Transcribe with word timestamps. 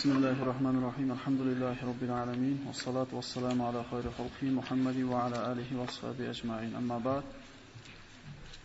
بسم 0.00 0.12
الله 0.16 0.42
الرحمن 0.42 0.76
الرحيم 0.78 1.08
الحمد 1.12 1.40
لله 1.40 1.76
رب 1.90 2.02
العالمين 2.08 2.56
والصلاة 2.66 3.10
والسلام 3.12 3.58
على 3.62 3.80
خير 3.90 4.04
خلقه 4.18 4.46
محمد 4.58 4.98
وعلى 5.12 5.38
آله 5.52 5.68
وصحبه 5.80 6.30
أجمعين 6.30 6.72
أما 6.80 6.98
بعد 6.98 7.24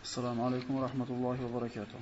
السلام 0.04 0.38
عليكم 0.42 0.72
ورحمة 0.76 1.10
الله 1.16 1.38
وبركاته 1.46 2.00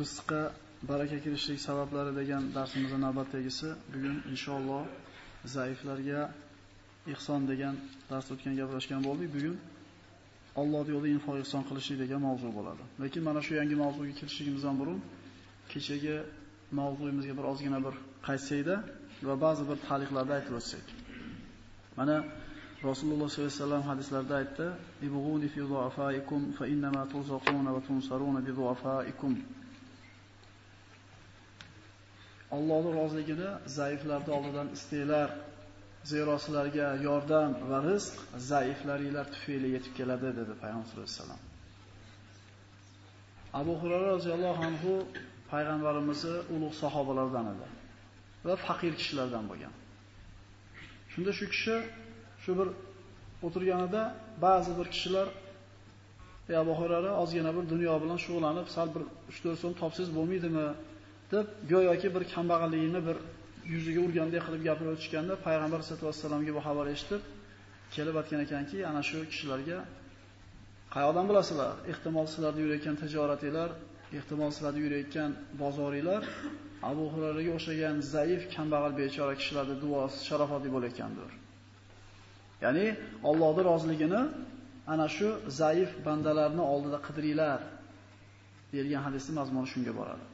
rizqqa 0.00 0.52
baraka 0.82 1.18
kirishlik 1.24 1.60
sabablari 1.60 2.16
degan 2.16 2.42
darsimizning 2.54 3.02
navbatdagisi 3.06 3.68
bugun 3.92 4.16
inshaalloh 4.32 4.82
zaiflarga 5.44 6.20
ihson 7.12 7.40
degan 7.50 7.74
dars 8.10 8.26
o'tgan 8.32 8.54
gaplashgan 8.60 9.00
bo'ldik. 9.08 9.28
Bugun 9.36 9.56
Alloh 10.56 10.84
yo'lida 10.94 11.08
info 11.16 11.38
ihson 11.42 11.62
qilishlik 11.68 11.98
degan 12.02 12.20
mavzu 12.28 12.48
bo'ladi. 12.58 12.82
Lekin 13.02 13.22
mana 13.28 13.40
shu 13.46 13.52
yangi 13.60 13.76
mavzuga 13.84 14.12
kirishligimizdan 14.20 14.74
burun 14.80 14.98
kechagi 15.72 16.16
mavzuyimizga 16.80 17.34
bir 17.38 17.44
ozgina 17.52 17.78
bir 17.86 17.94
qaytsayda 18.26 18.74
va 19.28 19.34
ba'zi 19.44 19.62
bir 19.70 19.78
ta'liqlarda 19.88 20.32
aytib 20.38 20.54
o'tsak. 20.60 20.84
Mana 21.98 22.16
Rasululloh 22.90 23.28
sollallohu 23.28 23.50
alayhi 23.52 23.62
vasallam 23.62 23.84
hadislarda 23.92 24.34
aytdi: 24.40 24.66
"Ibghuni 25.06 25.48
fi 25.54 25.60
du'afaikum 25.72 26.40
fa 26.58 26.64
innama 26.72 27.02
tuzaquna 27.12 27.70
va 27.76 27.80
tunsaruna 27.88 28.40
bi 28.46 28.52
du'afaikum." 28.58 29.32
Allohning 32.56 32.94
roziligini 33.00 33.48
zaiflarning 33.78 34.32
oldidan 34.36 34.68
istanglar, 34.76 35.28
Zero 36.04 36.38
sizlarga 36.38 36.86
yordam 37.08 37.50
va 37.70 37.78
rizq 37.90 38.14
zaiflaringlar 38.50 39.26
tufayli 39.34 39.68
yetib 39.76 39.92
keladi 39.98 40.28
dedi 40.38 40.52
payg'ambar 40.62 40.86
sollallohu 40.88 41.10
alayhi 41.10 41.20
vasallam. 41.20 41.42
Abu 43.60 43.72
Hurayra 43.80 44.08
roziyallohu 44.16 44.62
anhu 44.68 44.92
payg'ambarimizning 45.52 46.38
ulug' 46.54 46.74
sahobalardan 46.82 47.46
edi 47.52 47.66
va 48.46 48.54
faqir 48.66 48.92
kishilardan 49.00 49.44
bo'lgan. 49.50 49.72
Shunda 51.12 51.32
shu 51.38 51.46
kishi 51.52 51.76
shu 52.42 52.52
bir 52.58 52.68
o'tirganida 53.46 54.02
ba'zi 54.44 54.72
bir 54.78 54.86
kishilar 54.94 55.26
"Ey 56.50 56.56
Abu 56.64 56.72
Hurayra, 56.80 57.10
ozgina 57.22 57.50
bir 57.56 57.64
dunyo 57.72 57.94
bilan 58.02 58.18
shug'ullanib, 58.24 58.66
sal 58.76 58.88
bir 58.94 59.02
3-4 59.32 59.56
so'm 59.62 59.74
topsiz 59.82 60.08
bo'lmaydimi?" 60.16 60.66
deb 61.32 61.46
go'yoki 61.72 62.08
bir 62.14 62.22
kambag'alligini 62.34 63.00
bir 63.08 63.16
yuziga 63.72 64.00
urgandek 64.06 64.42
qilib 64.46 64.62
gapirib 64.68 64.90
o'tishganda 64.94 65.34
payg'ambar 65.46 65.80
sollallohu 65.86 66.10
alayhi 66.10 66.22
vasallamga 66.22 66.52
bu 66.56 66.62
xabar 66.68 66.86
eshitib 66.94 67.22
kelib 67.94 68.14
aytgan 68.20 68.40
ekanki, 68.46 68.78
ana 68.90 69.02
shu 69.08 69.18
kishilarga 69.32 69.78
qayoqdan 70.94 71.24
bilasizlar? 71.30 71.72
Ehtimol 71.92 72.26
sizlarda 72.32 72.60
yurayotgan 72.64 72.96
tijoratinglar, 73.02 73.70
ehtimol 74.18 74.50
sizlarda 74.56 74.80
yurayotgan 74.86 75.30
bozoringlar 75.62 76.22
Abu 76.90 77.04
Hurayraga 77.12 77.50
o'xshagan 77.58 77.96
zaif, 78.14 78.40
kambag'al 78.54 78.92
bechora 79.00 79.34
kishilarning 79.40 79.78
duosi 79.84 80.18
sharofatli 80.28 80.70
bo'layotgandir. 80.74 81.30
Ya'ni 82.64 82.86
Allohning 83.30 83.66
roziligini 83.70 84.22
ana 84.92 85.06
shu 85.16 85.28
zaif 85.60 85.90
bandalarni 86.06 86.62
oldida 86.72 86.98
qidiringlar 87.06 87.60
bergan 88.74 89.02
hadisning 89.06 89.36
mazmuni 89.40 89.68
shunga 89.72 89.92
boradi. 90.00 90.24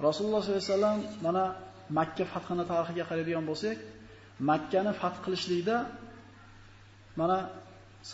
Rasululloh 0.00 0.40
sollallohu 0.42 0.60
alayhi 0.60 0.72
vasallam 0.72 0.98
mana 1.26 1.44
Makka 1.90 2.24
fathini 2.32 2.64
tarixiga 2.70 3.04
qaraydigan 3.10 3.44
bo'lsak, 3.50 3.76
Makkani 4.50 4.92
fath 5.00 5.18
qilishlikda 5.24 5.76
mana 7.20 7.38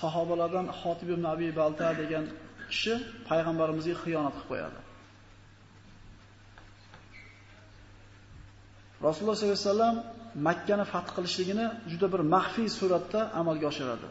sahobalardan 0.01 0.67
Xotib 0.81 1.09
ibn 1.15 1.25
Abi 1.35 1.49
Balta 1.59 1.89
degan 2.01 2.25
kishi 2.71 2.95
payg'ambarimizga 3.29 3.95
xiyonat 4.03 4.35
qilib 4.37 4.49
qo'yadi. 4.51 4.79
Rasululloh 9.07 9.37
sollallohu 9.39 9.57
alayhi 9.57 9.71
vasallam 9.71 9.97
Makkani 10.49 10.85
fath 10.93 11.11
qilishligini 11.17 11.67
juda 11.91 12.07
bir 12.13 12.23
maxfiy 12.35 12.69
suratda 12.79 13.21
amalga 13.41 13.67
oshiradi. 13.73 14.09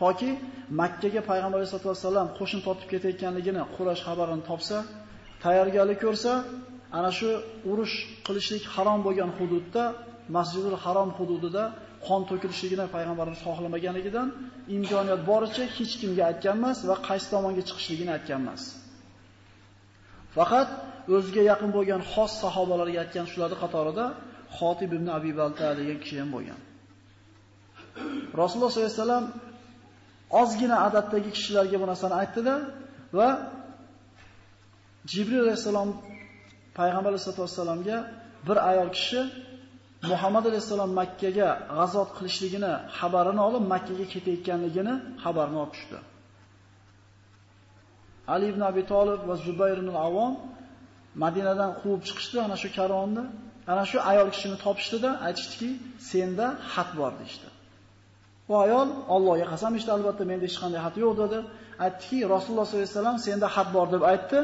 Toki 0.00 0.30
Makkaga 0.80 1.20
payg'ambar 1.30 1.58
sollallohu 1.60 1.94
alayhi 1.94 2.06
vasallam 2.06 2.28
qo'shin 2.38 2.60
tortib 2.66 2.88
ketayotganligini 2.92 3.62
Quraysh 3.76 4.02
xabarini 4.08 4.44
topsa, 4.50 4.78
tayyorgarlik 5.44 5.98
ko'rsa, 6.04 6.32
ana 6.98 7.10
shu 7.18 7.28
urush 7.70 7.94
qilishlik 8.26 8.64
harom 8.74 9.00
bo'lgan 9.06 9.30
hududda, 9.38 9.84
Masjidul 10.36 10.76
Harom 10.84 11.10
hududida 11.18 11.64
qon 12.06 12.22
to'kilishligini 12.30 12.86
payg'ambarimiz 12.94 13.40
xohlamaganligidan 13.46 14.28
imkoniyat 14.76 15.20
boricha 15.30 15.64
hech 15.76 15.92
kimga 16.00 16.22
aytgan 16.30 16.56
emas 16.60 16.78
va 16.88 16.96
qaysi 17.08 17.26
tomonga 17.34 17.62
chiqishligini 17.68 18.10
aytgan 18.16 18.38
emas. 18.44 18.62
Faqat 20.36 20.68
o'ziga 21.16 21.42
yaqin 21.50 21.70
bo'lgan 21.76 22.00
xos 22.12 22.32
sahobalarga 22.42 22.98
aytgan 23.04 23.26
shularning 23.32 23.60
qatorida 23.64 24.04
Xotib 24.58 24.90
ibn 24.98 25.08
Abi 25.18 25.32
Balta 25.40 25.66
degan 25.80 25.98
kishi 26.02 26.16
ham 26.22 26.30
bo'lgan. 26.36 26.60
Rasululloh 28.40 28.70
sollallohu 28.72 28.90
alayhi 28.90 29.02
vasallam 29.02 29.26
ozgina 30.40 30.76
adatdagi 30.86 31.30
kishilarga 31.36 31.76
bu 31.82 31.86
narsani 31.92 32.14
aytdi-da 32.22 32.54
va 33.18 33.28
Jibril 35.12 35.40
alayhisalom 35.44 35.90
payg'ambar 36.78 37.10
sollallohu 37.12 37.42
alayhi 37.42 37.58
vasallamga 37.60 37.98
bir 38.48 38.56
ayol 38.70 38.90
kishi 38.96 39.20
Muhammad 40.10 40.44
alayhisalom 40.50 40.90
Makka 41.00 41.30
ga 41.38 41.48
qilishligini 42.16 42.72
xabarini 42.98 43.42
olib 43.48 43.64
Makka 43.72 43.94
ga 44.00 44.06
ketayotganligini 44.14 44.94
xabarini 45.24 45.58
olib 45.62 45.72
tushdi. 45.76 45.98
Ali 48.34 48.46
ibn 48.52 48.62
Abi 48.70 48.82
Talib 48.92 49.20
va 49.28 49.34
Zubayr 49.46 49.76
ibn 49.82 49.90
Avom 50.06 50.34
Madinadan 51.22 51.70
quvib 51.80 52.02
chiqishdi 52.08 52.36
ana 52.46 52.56
shu 52.62 52.68
karvonni. 52.78 53.24
Ana 53.72 53.84
shu 53.90 53.98
ayol 54.10 54.28
kishini 54.34 54.56
topishdida 54.64 55.10
aytishdiki, 55.26 55.70
senda 56.10 56.46
xat 56.72 56.90
bor 56.98 57.12
deydi. 57.20 57.48
Bu 58.48 58.54
ayol 58.64 58.88
Allohga 59.14 59.46
qasam 59.52 59.72
ichdi, 59.78 59.90
albatta 59.96 60.24
menda 60.30 60.44
hech 60.48 60.58
qanday 60.62 60.80
xat 60.86 60.96
yo'q 61.02 61.12
dedi. 61.22 61.38
Aytdiki, 61.84 62.18
Rasululloh 62.34 62.66
sollallohu 62.66 62.86
alayhi 62.86 62.96
vasallam 62.98 63.18
senda 63.26 63.46
xat 63.56 63.68
bor 63.76 63.86
deb 63.94 64.02
aytdi. 64.12 64.38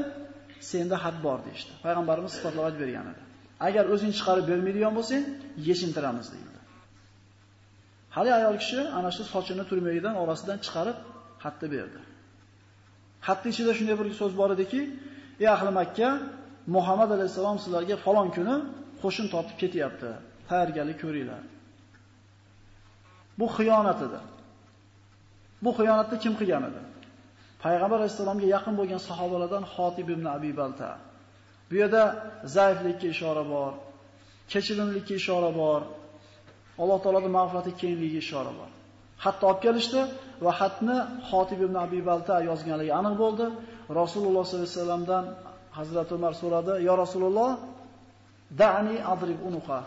Senda 0.60 0.96
had 1.04 1.16
bor 1.26 1.38
deydi. 1.46 1.72
Payg'ambarimiz 1.84 2.32
sifatlab 2.36 2.74
bergan 2.82 3.06
edi. 3.12 3.22
Agar 3.66 3.84
o'zing 3.94 4.12
chiqarib 4.18 4.44
bermaydigan 4.50 4.92
bo'lsang, 4.98 5.24
yechintiramiz 5.68 6.26
deydi. 6.34 6.58
Hali 8.16 8.30
ayol 8.38 8.56
kishi 8.62 8.80
ana 8.98 9.10
shu 9.16 9.22
sochini 9.34 9.64
turmagidan 9.70 10.14
orasidan 10.22 10.58
chiqarib 10.64 10.98
xatni 11.42 11.68
berdi. 11.74 12.00
Xatni 13.26 13.48
ichida 13.54 13.72
shunday 13.78 13.96
bir 14.00 14.06
so'z 14.20 14.32
bor 14.40 14.50
ediki, 14.56 14.80
"Ey 15.42 15.48
ahli 15.56 15.70
Makka, 15.80 16.08
Muhammad 16.76 17.10
alayhisalom 17.16 17.58
sizlarga 17.64 17.96
falon 18.04 18.28
kuni 18.36 18.56
qo'shin 19.02 19.26
tortib 19.34 19.56
ketyapti. 19.62 20.10
Tayyorgarlik 20.48 20.98
ko'ringlar." 21.04 21.42
Bu 23.38 23.46
xiyonat 23.56 24.00
edi. 24.06 24.20
Bu 25.64 25.70
xiyonatni 25.78 26.16
kim 26.24 26.34
qilgan 26.40 26.62
edi? 26.70 26.80
Payg'ambar 27.64 27.98
alayhisalomga 28.00 28.46
yaqin 28.56 28.74
bo'lgan 28.80 29.00
sahobalardan 29.08 29.64
Xotib 29.74 30.08
ibn 30.14 30.26
Abi 30.36 30.50
Balta. 30.60 30.90
Bu 31.68 31.74
yerda 31.80 32.02
zaiflikka 32.56 33.06
ishora 33.14 33.44
bor, 33.54 33.72
kechirimlikka 34.52 35.14
ishora 35.20 35.50
bor, 35.60 35.80
Alloh 36.82 36.98
taoloning 37.04 37.32
mag'firati 37.38 37.70
kengligiga 37.80 38.20
ishora 38.24 38.52
bor. 38.58 38.70
Hatto 39.24 39.44
olib 39.50 39.60
kelishdi 39.66 40.00
va 40.44 40.52
xatni 40.60 40.96
Xotib 41.30 41.60
ibn 41.66 41.76
Abi 41.84 42.00
Balta 42.08 42.34
yozganligi 42.50 42.92
aniq 43.00 43.14
bo'ldi. 43.22 43.46
Rasululloh 44.00 44.44
sollallohu 44.48 44.68
alayhi 44.68 44.78
vasallamdan 44.78 45.24
Hazrat 45.78 46.08
Umar 46.16 46.32
so'radi: 46.42 46.72
"Ya 46.88 46.94
Rasululloh, 47.02 47.50
da'ni 48.62 48.96
adrib 49.14 49.38
unuqa." 49.48 49.80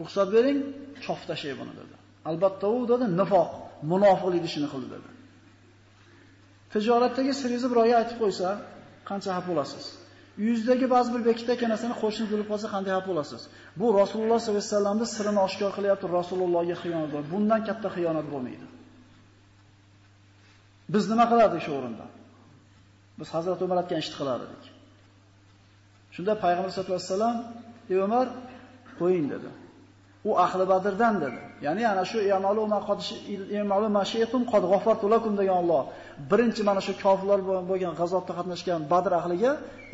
Ruxsat 0.00 0.28
bering, 0.36 0.58
chof 1.04 1.20
tashay 1.28 1.54
buni 1.60 1.72
dedi. 1.80 1.94
Albatta 2.30 2.66
u 2.76 2.78
dedi 2.92 3.04
nifoq, 3.20 3.50
munofiqlik 3.92 4.44
ishini 4.48 4.68
qildi 4.72 4.88
dedi. 4.94 5.08
Tijoratdagi 6.76 7.32
siringizni 7.40 7.68
birovga 7.72 7.94
aytib 8.00 8.18
qo'ysa, 8.22 8.48
qancha 9.08 9.30
xafa 9.36 9.48
bo'lasiz? 9.50 9.84
Uyingizdagi 10.40 10.86
ba'zi 10.94 11.08
bir 11.14 11.22
bekitda 11.28 11.68
narsani 11.72 11.94
qo'shni 12.02 12.26
bilib 12.32 12.46
qolsa 12.52 12.66
qanday 12.74 12.92
xafa 12.96 13.08
bo'lasiz? 13.12 13.42
Bu 13.80 13.86
Rasululloh 14.00 14.38
sollallohu 14.44 14.64
alayhi 14.64 14.72
vasallamning 14.72 15.10
sirini 15.16 15.40
oshkor 15.48 15.70
qilyapti, 15.76 16.06
Rasulullohga 16.18 16.76
xiyonat 16.82 17.10
bor. 17.14 17.22
Bundan 17.32 17.60
katta 17.68 17.88
xiyonat 17.96 18.26
bo'lmaydi. 18.32 18.66
Biz 20.94 21.04
nima 21.12 21.24
qilardik 21.32 21.62
shu 21.66 21.72
o'rinda? 21.78 22.06
Biz 23.18 23.28
Hazrat 23.36 23.58
Umar 23.64 23.76
aytgan 23.82 23.98
ishni 24.04 24.16
qilar 24.20 24.38
edik. 24.46 24.64
Shunda 26.14 26.32
payg'ambar 26.44 26.70
sollallohu 26.74 26.98
alayhi 26.98 27.12
vasallam, 27.12 27.36
"Ey 27.92 27.98
Umar, 28.06 28.26
qo'ying" 29.00 29.26
dedi. 29.34 29.48
U 30.28 30.30
ahli 30.44 30.64
Badrdan 30.72 31.14
dedi. 31.24 31.40
Ya'ni 31.66 31.82
ana 31.92 32.04
shu 32.10 32.18
yamalu 32.32 32.62
maqodish 32.74 33.10
yamalu 33.58 33.88
mashiyatum 33.98 34.42
qad 34.52 34.62
g'afartu 34.72 35.06
degan 35.40 35.56
Alloh. 35.62 35.82
Birinchi 36.30 36.62
mana 36.68 36.80
shu 36.86 36.92
kofirlar 37.04 37.40
bo'lgan 37.70 37.94
g'azobda 38.00 38.32
qatnashgan 38.38 38.80
Badr 38.92 39.12
ahliga 39.20 39.52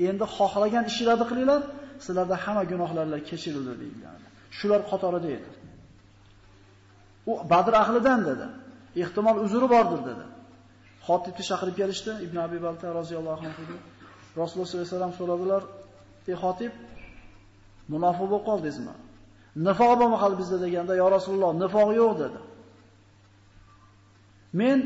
endi 0.09 0.25
xohlagan 0.37 0.85
ishlarni 0.91 1.25
qilinglar, 1.31 1.61
sizlarda 2.05 2.37
hamma 2.45 2.65
gunohlarlar 2.73 3.21
kechirildi 3.31 3.73
deyilgan. 3.83 4.19
Shular 4.59 4.81
qatorida 4.91 5.29
edi. 5.37 5.51
U 7.31 7.33
Badr 7.53 7.73
ahlidan 7.83 8.21
dedi. 8.31 8.47
Ehtimol 9.03 9.37
uzri 9.45 9.67
bordir 9.75 10.01
dedi. 10.11 10.25
Xotibni 11.07 11.43
chaqirib 11.51 11.77
kelishdi, 11.81 12.13
Ibn 12.27 12.37
Abi 12.47 12.59
Balta 12.67 12.87
roziyallohu 13.01 13.43
anhu. 13.49 13.63
Rasululloh 14.41 14.69
sollallohu 14.69 14.87
alayhi 14.87 14.97
vasallam 14.97 15.15
so'radilar: 15.21 15.63
"Ey 16.31 16.37
Xotib, 16.43 16.73
munofiq 17.93 18.27
bo'lib 18.31 18.45
qoldingizmi?" 18.51 18.95
Nifoq 19.57 19.93
bo'lmaqal 20.01 20.33
bizda 20.41 20.59
deganda, 20.65 20.93
"Ya 21.03 21.07
Rasululloh, 21.17 21.53
nifoq 21.63 21.89
yo'q" 22.01 22.13
dedi. 22.23 22.39
Men 24.61 24.79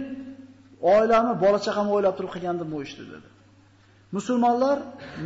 oilamni, 0.94 1.34
bola 1.44 1.58
chaqamni 1.66 1.92
o'ylab 1.96 2.14
turib 2.18 2.32
qilgandim 2.34 2.68
bu 2.74 2.78
ishni 2.86 3.04
dedi. 3.12 3.28
Musulmonlar 4.16 4.78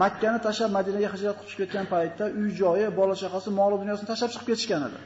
Makka 0.02 0.28
ni 0.34 0.40
tashlab 0.46 0.70
Madinaga 0.78 1.08
hijrat 1.14 1.36
qilib 1.40 1.58
ketgan 1.60 1.86
paytda 1.92 2.24
uy 2.40 2.48
joyi, 2.60 2.86
bola 3.00 3.14
chaqasi, 3.22 3.48
mol 3.58 3.72
dunyosini 3.82 4.08
tashlab 4.12 4.30
chiqib 4.32 4.46
ketishgan 4.50 4.82
edi. 4.88 4.98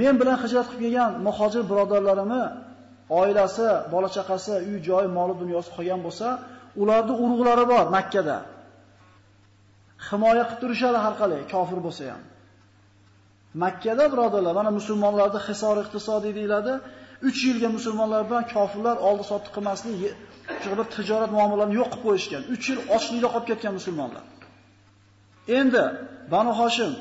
Men 0.00 0.14
bilan 0.20 0.36
hijrat 0.44 0.66
qilib 0.70 0.82
kelgan 0.84 1.10
muhojir 1.26 1.62
birodarlarimni 1.70 2.42
oilasi, 3.20 3.68
bola 3.94 4.08
chaqasi, 4.16 4.54
uy 4.70 4.78
joyi, 4.88 5.08
mol 5.18 5.30
dunyosi 5.42 5.70
qolgan 5.76 6.00
bo'lsa, 6.06 6.26
ularning 6.82 7.18
urug'lari 7.24 7.64
bor 7.72 7.84
Makkada. 7.96 8.36
Himoya 10.08 10.44
qilib 10.48 10.60
turishadi 10.62 10.98
har 11.04 11.14
qalay, 11.20 11.40
kofir 11.54 11.78
bo'lsa 11.86 12.02
ham. 12.12 12.22
Makkada 13.62 14.04
birodarlar, 14.12 14.54
mana 14.60 14.70
musulmonlarda 14.78 15.40
hisor 15.48 15.76
iqtisodiy 15.84 16.32
deyiladi. 16.38 16.72
3 17.22 17.44
yilga 17.48 17.68
musulmonlar 17.76 18.22
bilan 18.28 18.44
kofirlar 18.54 18.96
oldi 19.08 19.24
sotdi 19.30 19.48
qilmaslik, 19.54 20.00
shu 20.62 20.68
bir 20.78 20.86
tijorat 20.96 21.30
muomalalarini 21.36 21.76
yo'q 21.80 21.90
qilib 21.92 22.04
qo'yishgan. 22.06 22.42
3 22.54 22.70
yil 22.70 22.80
ochlikda 22.96 23.28
qolib 23.34 23.46
ketgan 23.50 23.72
musulmonlar. 23.78 24.24
Endi 25.58 25.84
Banu 26.32 26.52
Hoshim, 26.60 26.92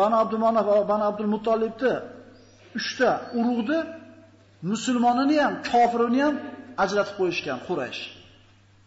Banu 0.00 0.14
Abdumanaf 0.22 0.64
va 0.70 0.76
Banu 0.92 1.04
Abdul 1.10 1.30
Muttolibni 1.34 1.94
3 2.74 2.98
ta 2.98 3.10
urug'ni 3.38 3.78
musulmonini 4.72 5.36
ham, 5.44 5.54
kofirini 5.70 6.20
ham 6.26 6.34
ajratib 6.84 7.14
qo'yishgan 7.20 7.58
Quraysh. 7.68 8.00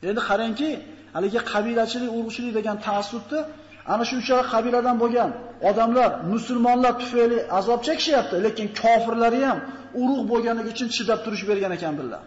Endi 0.10 0.22
qarangki, 0.30 0.70
haligi 1.16 1.40
qabilachilik, 1.52 2.12
urug'chilik 2.18 2.54
degan 2.60 2.78
ta'assubni 2.86 3.40
ana 3.94 4.04
shu 4.10 4.16
uchala 4.22 4.44
qabiladan 4.54 4.96
bo'lgan 5.04 5.30
odamlar 5.70 6.12
musulmonlar 6.34 6.94
tufayli 7.02 7.38
azob 7.60 7.80
chekishyapti, 7.88 8.36
lekin 8.46 8.68
kofirlari 8.82 9.42
ham 9.50 9.60
urug' 10.02 10.24
bo'lganligi 10.32 10.70
uchun 10.76 10.90
chidab 10.96 11.20
turish 11.26 11.44
bergan 11.50 11.72
ekan 11.78 11.94
billar. 12.00 12.24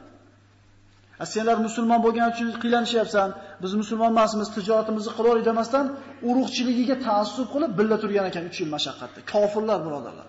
Senlar 1.35 1.57
musulmon 1.67 2.01
bo'lgani 2.07 2.31
uchun 2.35 2.49
qiylanishyapsan, 2.63 3.29
biz 3.63 3.73
musulmon 3.81 4.11
emasmiz, 4.15 4.49
tijoratimizni 4.57 5.13
qilaver 5.19 5.41
demasdan 5.51 5.87
urug'chiligiga 6.29 6.97
ta'assub 7.07 7.47
qilib 7.55 7.73
billa 7.79 7.97
turgan 8.03 8.27
ekan 8.31 8.45
3 8.51 8.61
yil 8.63 8.71
mashaqqatda. 8.77 9.19
Kofirlar 9.33 9.79
birodarlar. 9.87 10.29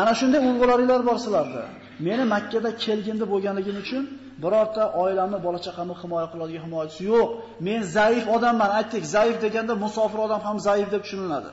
Ana 0.00 0.12
shunday 0.20 0.40
urg'ularinglar 0.50 1.00
bor 1.08 1.16
sizlarda. 1.24 1.62
Meni 2.06 2.24
Makkada 2.34 2.70
kelgindi 2.84 3.24
bo'lganligim 3.32 3.76
uchun 3.84 4.02
birorta 4.42 4.82
oilamni, 5.02 5.38
bola 5.46 5.58
chaqamni 5.66 5.94
himoya 6.02 6.26
qiladigan 6.32 6.62
himoyachisi 6.66 7.02
yo'q. 7.12 7.28
Men 7.66 7.80
zaif 7.96 8.24
odamman. 8.36 8.70
Aytdik, 8.78 9.04
zaif 9.16 9.36
deganda 9.44 9.74
musofir 9.84 10.20
odam 10.26 10.40
ham 10.46 10.56
zaif 10.68 10.88
deb 10.94 11.02
tushuniladi. 11.04 11.50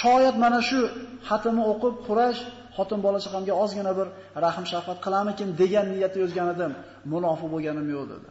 Shoyat 0.00 0.36
mana 0.44 0.60
shu 0.68 0.80
xatimni 1.28 1.62
o'qib 1.72 1.94
Quraysh 2.06 2.40
xotin 2.76 2.98
bola 3.06 3.18
chaqamga 3.24 3.54
ozgina 3.62 3.92
bir 3.98 4.08
rahim 4.44 4.64
shafqat 4.72 4.98
qilamikin 5.04 5.48
degan 5.60 5.86
niyatda 5.94 6.18
yozgan 6.24 6.48
edim. 6.54 6.72
Munofiq 7.12 7.48
bo'lganim 7.54 7.86
yo'q 7.94 8.04
dedi. 8.12 8.28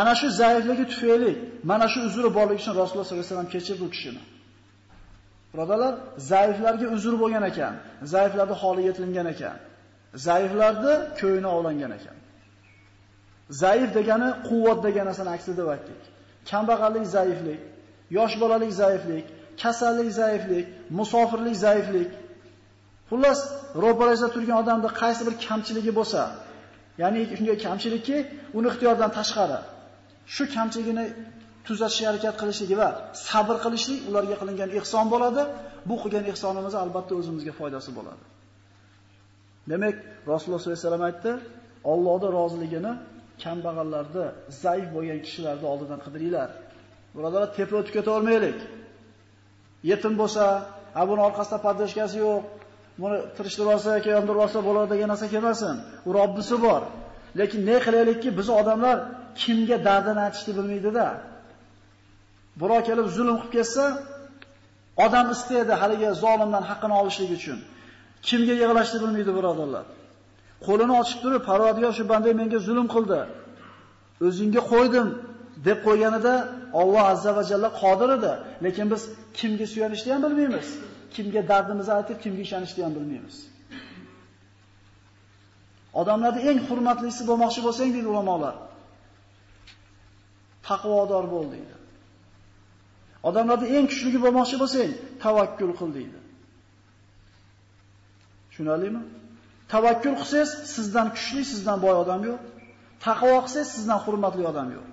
Ana 0.00 0.12
shu 0.20 0.26
zaifligi 0.40 0.84
tufayli 0.92 1.32
mana 1.70 1.86
shu 1.92 1.98
uzri 2.08 2.28
borligi 2.38 2.60
uchun 2.62 2.74
Rasululloh 2.82 3.06
sollallohu 3.06 3.24
alayhi 3.24 3.34
vasallam 3.34 3.50
kechirdi 3.54 3.82
u 3.88 3.90
kishini. 3.94 4.22
Birodalar, 5.52 5.94
zaiflarga 6.32 6.86
uzr 6.96 7.14
bo'lgan 7.22 7.44
ekan, 7.50 7.74
zaiflarni 8.14 8.56
holi 8.62 8.82
yetilgan 8.88 9.28
ekan. 9.34 9.56
Zaiflarni 10.26 10.94
ko'yini 11.20 11.48
ovlangan 11.56 11.92
ekan. 11.98 12.16
Zaif 13.62 13.88
degani 13.98 14.28
quvvat 14.48 14.78
degan 14.86 15.06
narsani 15.10 15.30
aksi 15.36 15.52
deb 15.60 15.68
aytdik. 15.74 16.00
Kambag'allik 16.50 17.06
zaiflik, 17.16 17.60
yosh 18.16 18.34
bolalik 18.42 18.72
zaiflik, 18.82 19.24
kasallik 19.62 20.10
zaiflik, 20.20 20.66
musofirlik 20.98 21.56
zaiflik. 21.66 22.10
Xullas, 23.10 23.40
ro'parasida 23.84 24.28
turgan 24.34 24.56
odamda 24.62 24.88
qaysi 25.00 25.22
bir 25.28 25.34
kamchiligi 25.46 25.92
bo'lsa, 25.98 26.20
ya'ni 27.02 27.20
shunday 27.38 27.56
kamchilikki, 27.66 28.16
uni 28.58 28.66
ixtiyordan 28.72 29.10
tashqari. 29.18 29.58
Shu 30.34 30.42
kamchiligini 30.54 31.04
tuzatishga 31.66 32.06
harakat 32.10 32.34
qilishligi 32.40 32.76
va 32.82 32.88
sabr 33.28 33.56
qilishlik 33.64 34.00
ularga 34.10 34.36
qilingan 34.40 34.70
ihson 34.78 35.06
bo'ladi. 35.14 35.42
Bu 35.88 35.94
qilgan 36.02 36.24
ihsonimiz 36.32 36.74
albatta 36.82 37.12
o'zimizga 37.20 37.52
foydasi 37.60 37.90
bo'ladi. 37.98 38.24
Demak, 39.70 39.96
Rasululloh 40.32 40.60
sollallohu 40.60 40.78
alayhi 40.78 40.86
vasallam 40.86 41.04
aytdi, 41.10 41.30
Allohning 41.92 42.32
roziligini 42.38 42.92
kambag'allarda, 43.42 44.24
zaif 44.62 44.86
bo'lgan 44.96 45.18
kishilarda 45.26 45.66
oldidan 45.72 46.00
qidiringlar. 46.04 46.48
Birodarlar, 47.16 47.50
tepa 47.58 47.74
o'tib 47.80 47.92
ketavermaylik. 47.98 48.58
Yetim 49.90 50.14
bo'lsa, 50.20 50.44
ha 50.96 51.02
buni 51.10 51.20
orqasida 51.28 51.58
podeshkasi 51.66 52.16
yo'q, 52.26 52.42
buni 53.02 53.16
tirishtirib 53.36 53.70
olsa, 53.74 53.90
yondirib 54.16 54.40
olsa 54.44 54.58
bo'ladi 54.68 54.88
degan 54.94 55.08
narsa 55.12 55.26
kelmasin. 55.34 55.74
U 56.08 56.10
Robbisi 56.18 56.56
bor. 56.66 56.82
Lekin 57.40 57.60
ne 57.70 57.76
qilaylikki, 57.86 58.28
biz 58.38 58.48
odamlar 58.60 58.96
kimga 59.40 59.76
dardini 59.88 60.20
aytishni 60.26 60.52
bilmaydi-da. 60.58 61.06
Birov 62.60 62.80
kelib 62.88 63.06
zulm 63.16 63.36
qilib 63.40 63.52
ketsa, 63.56 63.84
odam 65.04 65.26
istaydi 65.34 65.72
haligi 65.80 66.08
zolimdan 66.24 66.64
haqqini 66.70 66.94
olishlik 67.00 67.30
uchun. 67.38 67.58
Kimga 68.28 68.54
yig'lashni 68.62 68.98
bilmaydi 69.02 69.32
birodarlar. 69.38 69.84
Qo'lini 70.66 70.94
ochib 71.00 71.18
turib, 71.24 71.42
Parvardigor 71.50 71.92
shu 71.98 72.04
banda 72.12 72.30
menga 72.40 72.58
zulm 72.68 72.86
qildi. 72.94 73.20
O'zingga 74.26 74.62
qo'ydim 74.72 75.08
deb 75.66 75.78
qo'yganida 75.86 76.34
Alloh 76.80 77.04
azza 77.12 77.30
va 77.36 77.42
jalla 77.50 77.68
qodir 77.82 78.10
edi, 78.18 78.32
lekin 78.64 78.86
biz 78.92 79.02
kimga 79.38 79.66
suyanishni 79.72 80.10
ham 80.14 80.22
bilmaymiz. 80.26 80.68
Kimga 81.14 81.42
dardimizni 81.50 81.92
aytib, 81.98 82.16
kimga 82.24 82.42
ishonishni 82.46 82.80
ham 82.86 82.92
bilmaymiz. 82.98 83.36
Odamlarning 86.00 86.44
eng 86.50 86.60
hurmatlisi 86.68 87.22
bo'lmoqchi 87.30 87.60
bo'lsang 87.66 87.90
deydi 87.94 88.08
ulamolar. 88.12 88.54
Taqvodor 90.68 91.24
bo'l 91.34 91.46
deydi. 91.54 91.77
Odamlarda 93.28 93.66
eng 93.76 93.86
kuchligi 93.90 94.18
bo'lmoqchi 94.24 94.56
bo'lsang, 94.62 94.92
tavakkul 95.24 95.72
qil 95.78 95.90
deydi. 95.98 96.18
Tushunarlimi? 98.48 99.02
Tavakkul 99.72 100.14
qilsangiz, 100.20 100.50
sizdan 100.74 101.08
kuchli, 101.16 101.42
sizdan 101.52 101.78
boy 101.84 101.94
odam 102.02 102.20
yo'q. 102.28 102.40
Taqvo 103.06 103.36
qilsangiz, 103.44 103.68
sizdan 103.76 103.98
hurmatli 104.04 104.44
odam 104.52 104.68
yo'q. 104.76 104.86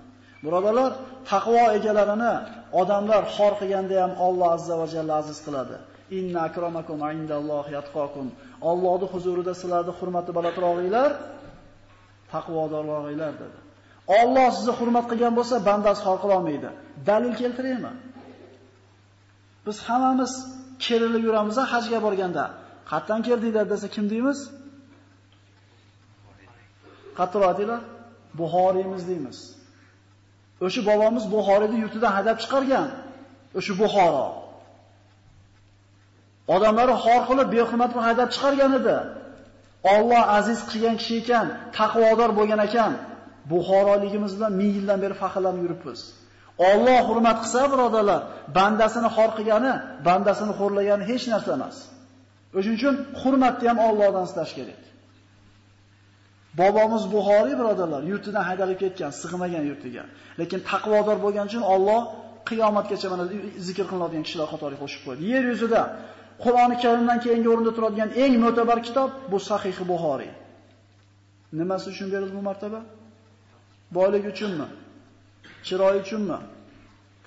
Birodarlar, 0.44 0.92
taqvo 1.32 1.64
egalarini 1.78 2.34
odamlar 2.80 3.22
xor 3.36 3.52
qilganda 3.60 3.96
ham 4.02 4.12
Alloh 4.26 4.48
azza 4.56 4.74
va 4.80 4.86
jalla 4.94 5.14
aziz 5.22 5.38
qiladi. 5.46 5.76
Inna 6.18 6.40
akramakum 6.48 6.98
indallohi 7.18 7.70
yatqakum. 7.78 8.26
Allohning 8.70 9.10
huzurida 9.14 9.52
sizlarni 9.60 9.92
hurmati 9.98 10.30
balandrog'inglar, 10.38 11.10
taqvodorlaringlar 12.32 13.32
dedi. 13.42 13.58
Alloh 14.20 14.48
sizni 14.56 14.72
hurmat 14.78 15.04
qilgan 15.10 15.32
bo'lsa, 15.38 15.54
bandasi 15.68 16.00
xor 16.06 16.16
qila 16.22 16.34
olmaydi. 16.38 16.68
Dalil 17.08 17.34
keltiraymi? 17.40 17.92
Biz 19.66 19.78
hammamiz 19.88 20.32
kerilib 20.84 21.22
yuramiz 21.28 21.56
hajga 21.72 21.98
borganda. 22.06 22.44
Qatdan 22.90 23.20
keldinglar 23.28 23.66
desa 23.72 23.88
kim 23.94 24.04
deymiz? 24.12 24.38
Qattiqroq 27.18 27.48
aytinglar. 27.52 27.82
Buxoriymiz 28.40 29.02
deymiz. 29.10 29.38
O'sha 30.64 30.80
bobomiz 30.90 31.24
Buxoriyni 31.34 31.78
yurtidan 31.84 32.12
haydab 32.16 32.36
chiqargan. 32.42 32.88
O'sha 33.58 33.72
Buxoro. 33.82 34.26
Odamlarni 36.54 36.96
xor 37.04 37.20
qilib, 37.28 37.48
behurmat 37.56 37.90
qilib 37.92 38.06
haydab 38.08 38.28
chiqargan 38.34 38.72
edi. 38.80 38.96
Alloh 39.94 40.22
aziz 40.38 40.58
qilgan 40.70 40.96
kishi 41.00 41.14
ekan, 41.22 41.46
taqvodor 41.78 42.30
bo'lgan 42.38 42.60
ekan. 42.68 42.92
Buxoroligimiz 43.52 44.32
bilan 44.36 44.52
1000 44.60 44.76
yildan 44.76 44.98
beri 45.04 45.14
faxrlanib 45.22 45.62
yuribmiz. 45.64 46.00
Alloh 46.58 47.00
hurmat 47.08 47.38
qilsa, 47.44 47.62
birodarlar, 47.72 48.22
bandasini 48.58 49.08
xor 49.16 49.30
qilgani, 49.38 49.72
bandasini 50.08 50.52
xo'rlagani 50.60 51.04
hech 51.10 51.24
narsa 51.32 51.50
emas. 51.58 51.76
O'shuning 52.56 52.78
uchun 52.80 52.94
hurmatni 53.20 53.66
ham 53.70 53.78
Allohdan 53.88 54.24
istash 54.28 54.52
kerak. 54.58 54.82
Bobomiz 56.60 57.04
Buxoriy 57.14 57.54
birodarlar 57.60 58.02
yurtidan 58.10 58.44
haydalib 58.48 58.78
ketgan, 58.84 59.10
sig'magan 59.22 59.64
yurtiga. 59.70 60.04
Lekin 60.40 60.60
taqvodor 60.70 61.16
bo'lgani 61.24 61.46
uchun 61.50 61.64
Alloh 61.74 62.00
qiyomatgacha 62.48 63.06
mana 63.12 63.24
zikr 63.66 63.84
qilinadigan 63.90 64.24
kishilar 64.26 64.46
qatoriga 64.52 64.80
qo'shib 64.84 65.02
qo'ydi. 65.06 65.22
Yer 65.32 65.44
yuzida 65.52 65.82
Qur'oni 66.44 66.76
Karimdan 66.82 67.18
keyingi 67.24 67.48
o'rinda 67.52 67.72
turadigan 67.76 68.10
eng 68.22 68.34
mo'tabar 68.44 68.78
kitob 68.86 69.10
bu 69.30 69.38
Sahih 69.50 69.76
Buxoriy. 69.90 70.32
Nimasi 71.60 71.86
uchun 71.92 72.08
berildi 72.14 72.34
bu 72.38 72.42
martaba? 72.48 72.80
Boylik 73.96 74.24
uchunmi? 74.32 74.68
Chiroy 75.66 75.96
uchunmi? 76.04 76.38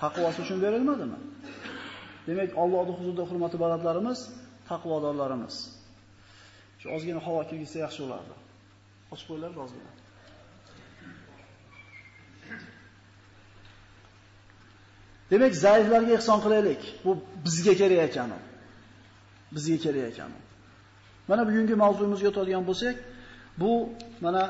Taqvosi 0.01 0.39
uchun 0.45 0.57
berilmadimi? 0.65 1.19
Demak, 2.27 2.49
Allohning 2.61 2.95
huzurida 2.99 3.23
hurmati 3.29 3.57
balandlarimiz 3.63 4.19
taqvodorlarimiz. 4.69 5.55
Shu 6.79 6.87
ozgina 6.95 7.21
havo 7.27 7.41
kirgizsa 7.49 7.77
yaxshi 7.85 7.99
bo'lardi. 8.03 8.33
Ochib 9.13 9.27
qo'ylar 9.29 9.51
ozgina. 9.65 9.91
Demak, 15.31 15.53
zaiflarga 15.65 16.13
ehson 16.19 16.39
qilaylik. 16.45 16.81
Bu 17.05 17.11
bizga 17.45 17.73
kerak 17.81 18.01
ekan. 18.07 18.29
Bizga 19.55 19.77
kerak 19.85 20.05
ekan. 20.11 20.31
Mana 21.29 21.41
bugungi 21.49 21.75
mavzuimizga 21.83 22.27
o'tadigan 22.31 22.63
bo'lsak, 22.69 22.95
bu 23.61 23.71
mana 24.25 24.43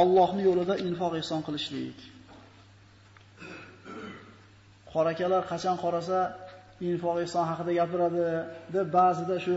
Allohning 0.00 0.44
yo'lida 0.48 0.74
infoq 0.88 1.12
ehson 1.20 1.40
qilishlik. 1.46 1.98
Qorakalar 4.96 5.42
qachon 5.52 5.76
qorasa 5.84 6.18
infoq 6.90 7.16
ehson 7.24 7.44
haqida 7.50 7.72
gapiradi 7.80 8.26
deb 8.74 8.86
ba'zida 8.98 9.36
shu 9.46 9.56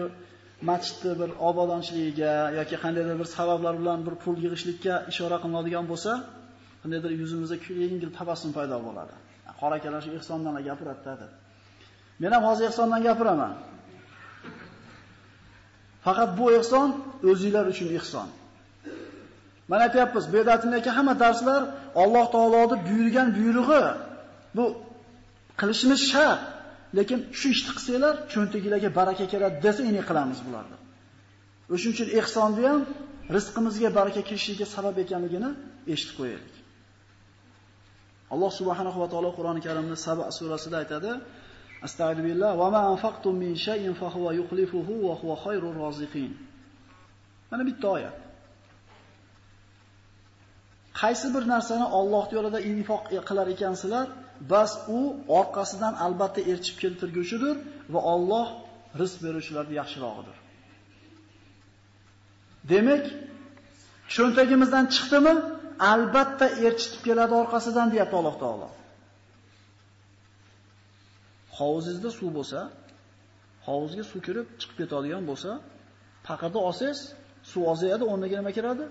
masjidni 0.69 1.13
bir 1.21 1.29
obodonchiligiga 1.49 2.33
yoki 2.59 2.75
qandaydir 2.83 3.15
bir 3.21 3.27
sabablar 3.37 3.73
bilan 3.81 3.99
bir 4.07 4.15
pul 4.23 4.35
yig'ishlikka 4.45 4.93
ishora 5.11 5.37
qilinadigan 5.43 5.85
bo'lsa, 5.91 6.11
qandaydir 6.81 7.11
yuzimizda 7.21 7.55
yengil 7.83 8.11
tabassum 8.19 8.51
paydo 8.57 8.77
bo'ladi. 8.87 9.13
Qora 9.59 9.75
akalar 9.79 10.01
shu 10.05 10.11
ehsondan 10.19 10.55
gapiradi 10.69 11.01
deb. 11.21 11.31
Men 12.21 12.31
ham 12.35 12.43
hozir 12.49 12.65
ehsondan 12.71 13.01
gapiraman. 13.07 13.53
Faqat 16.05 16.29
bu 16.39 16.45
ehson 16.59 16.87
o'zinglar 17.31 17.65
uchun 17.73 17.89
ehson. 17.99 18.27
Mana 19.69 19.81
aytyapmiz, 19.87 20.25
bu 20.31 20.35
yerda 20.39 20.91
hamma 20.97 21.13
darslar 21.23 21.61
Alloh 22.03 22.25
taoloning 22.35 22.81
buyurgan 22.89 23.27
buyrug'i. 23.37 23.83
Bu 24.55 24.65
qilishimiz 25.61 26.01
shart. 26.11 26.41
Lekin 26.97 27.19
shu 27.39 27.47
ishni 27.55 27.71
qilsanglar, 27.77 28.13
cho'ntagilarga 28.33 28.89
baraka 28.99 29.25
keladi 29.33 29.57
desa, 29.65 29.81
endi 29.89 30.01
qilamiz 30.09 30.39
bularni. 30.47 30.77
O'shuning 31.73 31.95
uchun 31.95 32.09
ehsonni 32.19 32.63
ham 32.71 32.81
rizqimizga 33.35 33.89
baraka 33.99 34.21
kelishiga 34.29 34.65
sabab 34.75 34.95
ekanligini 35.03 35.49
eshitib 35.93 36.15
qo'yaylik. 36.19 36.55
Alloh 38.33 38.51
subhanahu 38.59 38.97
va 39.03 39.07
taolo 39.13 39.29
Qur'oni 39.37 39.61
Karimda 39.67 39.97
Saba 40.05 40.23
surasida 40.37 40.77
aytadi: 40.81 41.11
"Astagfir 41.87 42.23
billah 42.29 42.51
va 42.61 42.67
ma 42.75 42.81
anfaqtum 42.93 43.33
min 43.43 43.53
shay'in 43.67 43.93
fa 44.01 44.07
huwa 44.15 44.29
yukhlifuhu 44.39 44.93
va 45.07 45.13
huwa 45.21 45.35
khayrur 45.43 45.75
roziqin. 45.83 46.31
Mana 47.51 47.63
bitta 47.69 47.87
oyat. 47.95 48.15
Qaysi 51.01 51.27
bir 51.35 51.43
narsani 51.53 51.85
Alloh 51.99 52.25
yo'lida 52.35 52.59
infoq 52.71 53.03
qilar 53.29 53.47
ekansizlar, 53.55 54.07
bas 54.53 54.71
u 54.97 54.99
orqasidan 55.39 55.93
albatta 56.05 56.41
erchib 56.51 56.77
keltirguchidir 56.83 57.55
va 57.93 57.99
Alloh 58.13 58.47
rizq 58.99 59.17
beruvchilardan 59.25 59.75
yaxshirog'idir. 59.81 60.37
Demak, 62.71 63.05
cho'ntagimizdan 64.15 64.85
chiqdimi, 64.95 65.33
albatta 65.93 66.47
erchitib 66.67 67.01
keladi 67.07 67.33
orqasidan 67.41 67.87
deyapti 67.93 68.15
Alloh 68.19 68.35
taolo. 68.43 68.69
Hovuzingizda 71.57 72.09
suv 72.19 72.29
bo'lsa, 72.37 72.59
hovuzga 73.67 74.03
suv 74.11 74.19
kirib 74.27 74.47
chiqib 74.59 74.77
ketadigan 74.81 75.23
bo'lsa, 75.29 75.51
paqada 76.27 76.59
olsangiz, 76.67 76.99
suv 77.51 77.61
ozayadi, 77.73 78.03
o'rniga 78.11 78.35
nima 78.41 78.51
kiradi? 78.57 78.85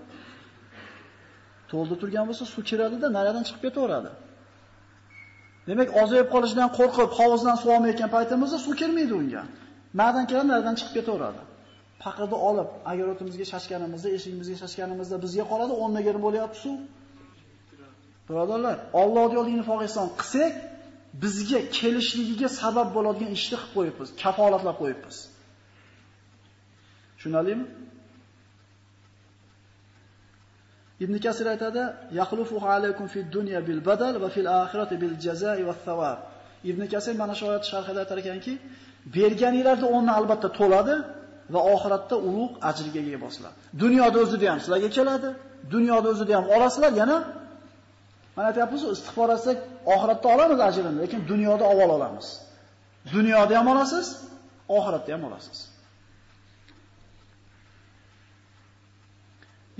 To'lda 1.71 1.95
turgan 2.01 2.25
bo'lsa, 2.29 2.43
suv 2.53 2.63
kiradida 2.69 3.07
naradan 3.17 3.43
chiqib 3.47 3.61
ketaveradi. 3.67 4.11
Demak, 5.67 5.89
ozayib 6.01 6.27
qolishidan 6.33 6.69
qo'rqib, 6.77 7.09
hovuzdan 7.19 7.55
suv 7.61 7.69
olmayotgan 7.75 8.09
paytimizda 8.15 8.57
suv 8.65 8.73
kirmaydi 8.81 9.13
unga. 9.21 9.43
Naridan 9.99 10.25
kiradi, 10.29 10.47
naridan 10.53 10.75
chiqib 10.79 10.93
ketaveradi. 10.97 11.41
Paqirni 12.03 12.37
olib, 12.49 12.69
agar 12.91 13.05
o'timizga 13.13 13.45
shashganimizda, 13.53 14.09
eshigimizga 14.17 14.57
shashganimizda 14.63 15.15
bizga 15.25 15.45
qoladi, 15.51 15.73
o'rniga 15.83 16.11
nima 16.15 16.23
bo'lyapti 16.27 16.57
suv? 16.65 16.75
Birodarlar, 18.27 18.77
Alloh 19.01 19.27
yo'lida 19.37 19.55
infoq 19.59 19.79
qilsak, 20.21 20.53
bizga 21.23 21.59
kelishligiga 21.77 22.49
sabab 22.61 22.87
bo'ladigan 22.95 23.31
ishni 23.39 23.57
qilib 23.61 23.71
qo'yibmiz, 23.75 24.09
kafolatlab 24.23 24.75
qo'yibmiz. 24.81 25.17
Tushunalingmi? 27.17 27.65
Ibn 31.03 31.13
Kasir 31.25 31.45
aytadi: 31.53 31.83
"Yaqlufu 32.19 32.55
alaykum 32.73 33.05
fid 33.13 33.27
dunya 33.37 33.59
bil 33.67 33.81
badal 33.89 34.15
va 34.23 34.29
fil 34.35 34.47
oxirati 34.61 34.95
bil 35.03 35.15
jazaa'i 35.25 35.63
va 35.69 35.75
thawab." 35.85 36.19
Ibn 36.71 36.81
Kasir 36.93 37.15
mana 37.21 37.33
shu 37.39 37.43
oyat 37.51 37.63
sharhida 37.71 37.99
aytar 38.03 38.17
ekanki, 38.23 38.53
berganinglarda 39.15 39.87
o'rni 39.95 40.11
albatta 40.19 40.49
to'ladi 40.59 40.95
va 41.53 41.59
oxiratda 41.73 42.15
ulug' 42.29 42.55
ajrga 42.69 42.99
ega 43.07 43.19
bo'lasizlar. 43.23 43.53
Dunyoda 43.83 44.17
o'zida 44.23 44.45
ham 44.51 44.59
sizlarga 44.63 44.89
keladi, 44.97 45.29
dunyoda 45.73 46.07
o'zida 46.13 46.33
ham 46.37 46.45
olasizlar, 46.55 46.91
yana 47.01 47.17
mana 48.35 48.47
aytyapmiz, 48.51 48.81
istig'for 48.95 49.29
etsak 49.37 49.57
oxiratda 49.93 50.27
olamiz 50.35 50.59
ajrini, 50.67 50.91
lekin 51.03 51.21
dunyoda 51.31 51.65
avval 51.71 51.91
olamiz. 51.97 52.27
Dunyoda 53.15 53.53
ham 53.59 53.67
olasiz, 53.73 54.05
oxiratda 54.77 55.11
ham 55.15 55.23
olasiz. 55.29 55.57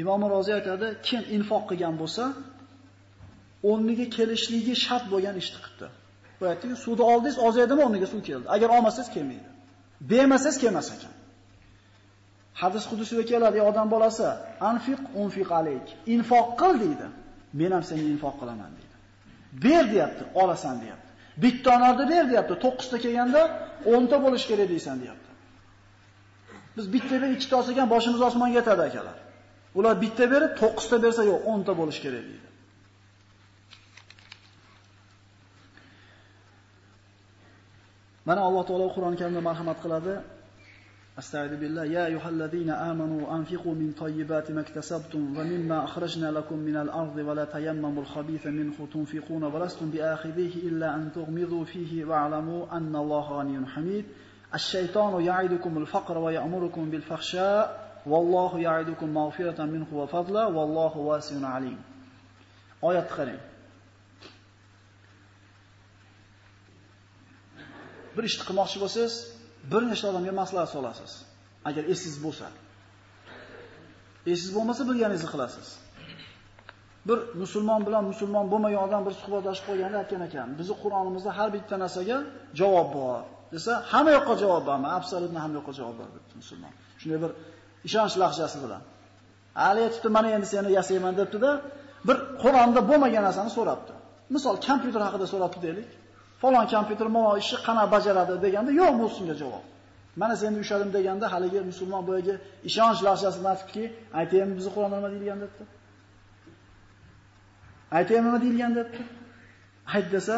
Imom 0.01 0.21
Rozi 0.33 0.51
aytadi, 0.59 0.87
kim 1.07 1.21
infoq 1.37 1.63
qilgan 1.69 1.95
bo'lsa, 2.01 2.23
o'rniga 3.69 4.05
kelishligi 4.17 4.73
shart 4.85 5.05
bo'lgan 5.13 5.35
ishni 5.41 5.59
qildi. 5.65 5.87
Bu 6.39 6.43
aytdiki, 6.51 6.75
suvni 6.85 7.03
oldingiz 7.11 7.37
ozaydimi, 7.47 7.81
o'rniga 7.85 8.07
suv 8.13 8.21
keldi. 8.29 8.45
Agar 8.55 8.69
olmasangiz 8.75 9.09
kelmaydi. 9.15 9.49
Bermasangiz 10.11 10.57
kelmas 10.63 10.87
ekan. 10.95 11.13
Hadis 12.61 12.83
qudusida 12.91 13.23
keladi, 13.31 13.59
odam 13.69 13.87
bolasi, 13.93 14.27
anfiq 14.71 15.01
unfiq 15.21 15.49
alayk. 15.59 15.87
Infoq 16.15 16.47
qil 16.61 16.75
deydi. 16.83 17.07
Men 17.59 17.71
ham 17.75 17.83
senga 17.89 18.07
infoq 18.15 18.35
qilaman 18.41 18.71
deydi. 18.77 18.95
Ber 19.65 19.83
deyapti, 19.93 20.23
olasan 20.41 20.75
deyapti. 20.83 21.09
Bitta 21.43 21.69
onarda 21.77 22.03
ber 22.13 22.23
deyapti, 22.31 22.53
9 22.61 22.89
ta 22.91 22.97
kelganda 23.05 23.41
10 23.85 24.07
ta 24.11 24.17
bo'lish 24.23 24.45
kerak 24.49 24.69
deysan 24.73 24.97
deyapti. 25.03 25.29
Biz 26.77 26.85
bitta 26.93 27.15
bir 27.21 27.29
ikkita 27.35 27.55
olsak 27.59 27.77
ham 27.81 27.89
boshimiz 27.95 28.21
osmonga 28.27 28.55
yetadi 28.59 28.81
akalar. 28.89 29.17
Ular 29.79 29.95
bitta 30.03 30.25
berib, 30.33 30.51
9 30.59 30.89
ta 30.91 30.97
bersa 31.05 31.23
yo'q, 31.31 31.41
10 31.55 31.63
ta 31.67 31.73
bo'lish 31.79 31.99
kerak 32.03 32.23
deydi. 32.29 32.49
Mana 38.27 38.41
Alloh 38.47 38.63
taolo 38.69 38.87
Qur'on 38.95 39.15
Karimda 39.19 39.41
marhamat 39.49 39.77
qiladi. 39.83 40.15
Astagfiru 41.21 41.57
billah 41.63 41.85
ya 41.95 42.03
ayyuhallazina 42.09 42.73
amanu 42.91 43.17
anfiqu 43.37 43.69
min 43.81 43.89
tayyibati 44.01 44.51
maktasabtum 44.59 45.23
va 45.35 45.43
mimma 45.51 45.77
akhrajna 45.87 46.29
lakum 46.37 46.59
minal 46.67 46.89
ardi 47.01 47.21
va 47.27 47.33
la 47.39 47.45
tayammamul 47.55 48.09
khabitha 48.13 48.51
minhu 48.59 48.87
tunfiquna 48.93 49.47
wa 49.53 49.59
lastum 49.63 49.87
bi'akhidhihi 49.95 50.59
illa 50.69 50.87
an 50.97 51.11
tughmidu 51.17 51.65
fihi 51.71 52.05
wa'lamu 52.11 52.67
anna 52.77 52.99
Alloha 53.03 53.31
ghaniyyun 53.37 53.65
hamid. 53.73 54.05
Ash-shaytonu 54.57 55.17
ya'idukumul 55.29 55.87
faqra 55.93 56.19
va 56.25 56.31
ya'murukum 56.37 56.83
bil 56.93 57.05
fahsha' 57.11 57.78
Vallohu 58.05 58.57
ya'idukum 58.67 59.09
mag'firatan 59.19 59.67
minhu 59.75 59.93
va 59.99 60.07
fadla 60.13 60.43
vallohu 60.57 60.99
wasi'un 61.09 61.43
alim. 61.55 61.79
Oyat 62.89 63.07
qarang. 63.17 63.41
Bir 68.15 68.23
ishni 68.29 68.43
qilmoqchi 68.49 68.77
bo'lsangiz, 68.83 69.13
bir 69.71 69.81
nechta 69.91 70.05
odamga 70.11 70.33
maslahat 70.41 70.69
solasiz. 70.75 71.11
Agar 71.69 71.83
esiz 71.93 72.15
bo'lsa. 72.25 72.47
Esiz 74.33 74.49
bo'lmasa 74.55 74.81
bilganingizni 74.89 75.29
qilasiz. 75.33 75.67
Bir 77.07 77.19
musulmon 77.41 77.81
bilan 77.87 78.03
musulmon 78.11 78.45
bo'lmagan 78.51 78.81
odam 78.87 79.01
bir 79.07 79.13
suhbatlashib 79.21 79.65
qo'yganda 79.69 79.97
aytgan 80.01 80.21
ekan, 80.27 80.47
"Bizning 80.59 80.79
Qur'onimizda 80.83 81.31
har 81.37 81.49
bitta 81.55 81.75
narsaga 81.83 82.17
javob 82.59 82.87
bor. 82.97 83.21
desa, 83.53 83.71
hamma 83.91 84.11
yoqqa 84.17 84.33
javob 84.43 84.63
bormi? 84.69 84.87
Absolutni 84.97 85.39
hamma 85.43 85.55
yoqqa 85.59 85.73
javob 85.79 85.95
bor 85.99 86.09
debdi 86.15 86.33
musulmon. 86.41 86.73
Shunday 87.01 87.19
bir 87.23 87.31
ishonch 87.87 88.15
lahjasi 88.21 88.57
bilan. 88.63 88.81
Hali 89.61 89.79
aytibdi, 89.87 90.09
mana 90.15 90.29
endi 90.35 90.47
seni 90.53 90.69
yasayman 90.79 91.13
debdi-da, 91.19 91.51
bir 92.07 92.17
Qur'onda 92.43 92.81
bo'lmagan 92.89 93.23
narsani 93.27 93.51
so'rabdi. 93.57 93.93
Misol, 94.35 94.55
kompyuter 94.67 95.01
haqida 95.07 95.25
so'rabdi 95.33 95.59
deylik. 95.65 95.89
Falon 96.41 96.65
kompyuter 96.73 97.07
mana 97.15 97.29
ishni 97.41 97.57
qana 97.67 97.83
bajaradi 97.93 98.33
deganda, 98.45 98.71
yo'q 98.81 98.93
bu 99.01 99.05
unga 99.21 99.35
javob. 99.41 99.63
Mana 100.21 100.35
seni 100.41 100.57
ushladim 100.63 100.89
deganda 100.97 101.25
haligi 101.33 101.59
musulmon 101.71 102.01
boyaga 102.09 102.35
ishonch 102.69 102.99
lahjasini 103.07 103.47
aytibki, 103.53 103.83
aytaymi 104.19 104.53
bizni 104.57 104.71
Qur'onda 104.75 104.97
nima 104.99 105.09
deyilgan 105.13 105.39
debdi. 105.43 105.63
Aytaymi 107.97 108.25
nima 108.27 108.39
deyilgan 108.43 108.73
debdi. 108.79 109.01
Ayt 109.95 110.07
desa, 110.15 110.35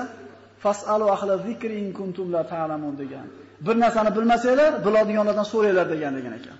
fasalu 0.63 1.05
ahla 1.15 1.33
zikri 1.47 1.75
in 1.83 1.89
kuntum 1.99 2.27
la 2.35 2.41
ta'lamun 2.53 2.93
degan. 3.01 3.25
Bir 3.65 3.75
narsani 3.83 4.11
bilmasanglar, 4.17 4.71
biladiganlardan 4.85 5.47
so'ranglar 5.53 5.87
degan 5.93 6.13
degan 6.17 6.33
ekan. 6.39 6.57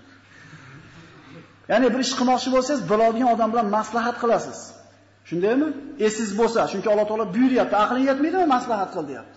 Ya'ni 1.72 1.88
bir 1.94 2.00
ish 2.06 2.14
qilmoqchi 2.18 2.48
bo'lsangiz, 2.54 2.82
biladigan 2.90 3.28
odam 3.34 3.48
bilan 3.52 3.66
maslahat 3.76 4.16
qilasiz. 4.22 4.58
Shundaymi? 5.28 5.68
Esiz 6.08 6.30
bo'lsa, 6.40 6.60
chunki 6.72 6.88
Alloh 6.92 7.06
taolo 7.10 7.26
buyuryapti, 7.36 7.76
aqling 7.84 8.04
yetmaydimi, 8.10 8.46
maslahat 8.56 8.90
qil 8.94 9.04
deyapti. 9.10 9.36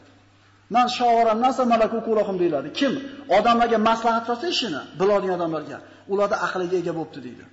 Man 0.76 0.88
shovaram 0.98 1.40
narsa 1.46 1.64
malaku 1.74 1.98
qulahum 2.08 2.36
deyiladi. 2.42 2.70
Kim 2.80 2.94
odamlarga 3.38 3.78
maslahat 3.90 4.24
qilsa 4.30 4.48
ishini, 4.56 4.82
biladigan 5.00 5.36
odamlarga, 5.40 5.78
ularda 6.14 6.36
aqliga 6.48 6.76
ega 6.82 6.94
bo'pti 7.00 7.20
deydi. 7.28 7.46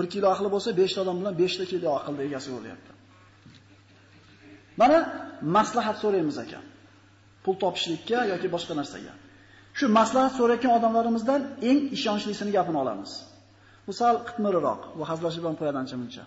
1 0.00 0.12
kilo 0.12 0.26
aqli 0.34 0.48
bo'lsa 0.54 0.68
5 0.76 0.94
ta 0.94 0.98
odam 1.04 1.16
bilan 1.20 1.34
5 1.38 1.56
ta 1.58 1.64
kilo 1.72 1.88
aqlda 1.98 2.22
egasi 2.28 2.48
bo'lyapti. 2.56 2.90
Mana 4.80 4.98
maslahat 5.56 5.96
so'raymiz 6.02 6.36
ekan. 6.44 6.64
Pul 7.44 7.54
topishlikka 7.62 8.18
yoki 8.32 8.48
boshqa 8.54 8.74
narsaga. 8.80 9.12
Shu 9.78 9.84
maslahat 9.98 10.32
so'rayotgan 10.38 10.72
odamlarimizdan 10.78 11.40
eng 11.70 11.78
ishonchlisini 11.96 12.50
gapini 12.56 12.78
olamiz. 12.84 13.12
Bu 13.86 13.92
sal 14.00 14.16
qitmiriroq. 14.28 14.80
bu 14.98 15.02
hazlashib 15.10 15.44
ham 15.48 15.54
qo'yadi 15.60 15.78
ancha-muncha. 15.82 16.24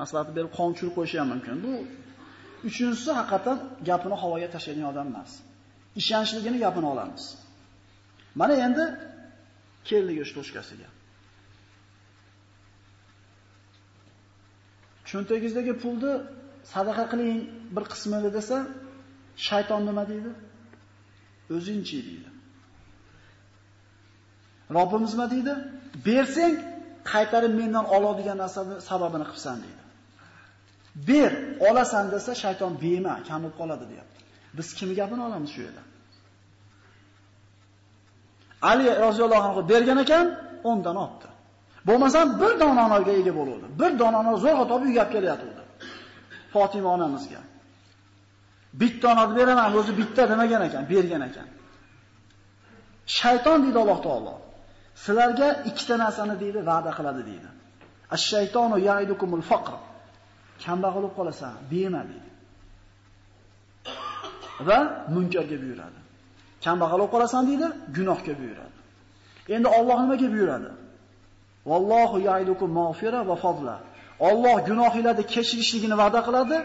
Maslahat 0.00 0.28
berib 0.36 0.52
qon 0.58 0.68
tushirib 0.74 0.94
qo'yishi 0.98 1.16
ham 1.20 1.28
mumkin. 1.32 1.56
Bu 1.64 1.72
uchinchisi 2.68 3.10
haqiqatan 3.18 3.56
gapini 3.88 4.16
havoga 4.22 4.48
tashlaydigan 4.54 4.88
odam 4.92 5.06
emas. 5.12 5.30
Ishonchligini 6.00 6.58
gapini 6.64 6.86
olamiz. 6.94 7.24
Mana 8.40 8.54
endi 8.66 8.84
keldi 9.88 10.12
go'sht 10.18 10.34
to'shkasiga. 10.38 10.88
Cho'ntagingizdagi 15.08 15.72
pulni 15.82 16.12
sadaqa 16.74 17.04
qiling 17.12 17.38
bir 17.74 17.84
qismini 17.92 18.30
desa, 18.38 18.56
shayton 19.46 19.82
nima 19.88 20.04
deydi? 20.10 20.30
O'zingchi 21.56 21.98
deydi. 22.08 22.28
Robbimiz 24.76 25.12
nima 25.14 25.26
deydi? 25.34 25.54
Bersang, 26.06 26.56
qaytarib 27.12 27.52
mendan 27.60 27.84
oladigan 27.96 28.38
narsani 28.44 28.74
sababini 28.90 29.26
qilsan 29.32 29.56
deydi. 29.64 29.82
Ber, 31.08 31.32
olasan 31.68 32.04
desa 32.14 32.32
shayton 32.42 32.72
bema, 32.82 33.14
kam 33.28 33.38
bo'lib 33.42 33.56
qoladi 33.60 33.84
deyapti. 33.90 34.18
Biz 34.56 34.68
kim 34.78 34.88
gapini 34.98 35.22
olamiz 35.28 35.50
shu 35.54 35.60
yerda? 35.66 35.82
Ali 38.70 38.86
roziyallohu 39.04 39.44
anhu 39.48 39.68
bergan 39.72 39.98
ekan, 40.04 40.26
10 40.64 40.84
dan 40.84 40.96
olibdi. 40.96 41.28
Bo'lmasa 41.88 42.40
bir 42.40 42.52
dona 42.60 42.86
onaga 42.86 43.12
ega 43.20 43.32
bo'lardi. 43.40 43.66
Bir 43.80 43.90
dona 44.00 44.16
ona 44.22 44.32
zo'rg'a 44.44 44.64
topib 44.70 44.86
uyga 44.88 45.02
olib 45.02 45.12
kelyapti. 45.14 45.46
Fatima 46.52 46.88
onamizga. 46.96 47.40
Bitta 48.80 49.06
onani 49.12 49.32
beraman, 49.38 49.76
o'zi 49.78 49.92
bitta 50.00 50.22
demagan 50.30 50.62
ekan, 50.68 50.82
bergan 50.92 51.22
ekan. 51.28 51.48
Shayton 53.18 53.58
deydi 53.64 53.78
Alloh 53.82 53.98
taolo. 54.06 54.34
Sizlarga 55.04 55.48
ikkita 55.70 55.94
narsani 56.04 56.34
deydi, 56.42 56.58
va'da 56.70 56.90
qiladi 56.98 57.22
deydi. 57.30 57.48
Ash-shaytonu 58.14 58.76
ya'idukumul 58.88 59.44
faqr. 59.50 59.74
Kambag'al 60.64 61.02
bo'lib 61.02 61.14
qolasan, 61.18 61.54
bema 61.72 62.02
deydi. 62.10 62.30
Va 64.68 64.78
munkarga 65.14 65.56
buyuradi. 65.62 65.98
Kambag'al 66.64 66.98
bo'lib 67.00 67.12
qolasan 67.14 67.42
deydi, 67.50 67.66
gunohga 67.96 68.32
buyuradi. 68.40 68.76
Endi 69.54 69.68
Alloh 69.78 69.98
nimaga 70.04 70.28
buyuradi? 70.34 70.70
Vallohu 71.70 72.16
ya'idukum 72.28 72.70
mag'fira 72.80 73.20
va 73.30 73.36
fadla. 73.44 73.76
Alloh 74.30 74.56
gunohinglarni 74.68 75.24
kechirishligini 75.34 75.96
va'da 76.02 76.20
qiladi 76.28 76.56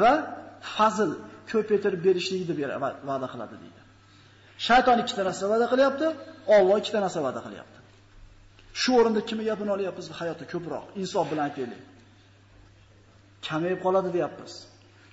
va 0.00 0.12
fazl 0.74 1.10
ko'paytirib 1.50 2.00
berishligini 2.06 2.54
va'da 3.10 3.26
qiladi 3.32 3.56
deydi. 3.62 3.80
Shayton 4.66 4.98
ikkita 5.02 5.22
narsa 5.28 5.44
va'da 5.52 5.66
qilyapti, 5.72 6.06
Alloh 6.56 6.76
ikkita 6.82 6.98
narsa 7.04 7.20
va'da 7.26 7.40
qilyapti. 7.46 7.78
Shu 8.80 8.90
o'rinda 8.98 9.20
kimga 9.28 9.44
gapini 9.50 9.70
olyapmiz 9.76 10.06
hayotda 10.20 10.44
ko'proq 10.52 10.84
insof 11.02 11.24
bilan 11.30 11.44
aytaylik. 11.48 11.82
Kamayib 13.46 13.80
qoladi 13.86 14.10
deyapmiz. 14.16 14.52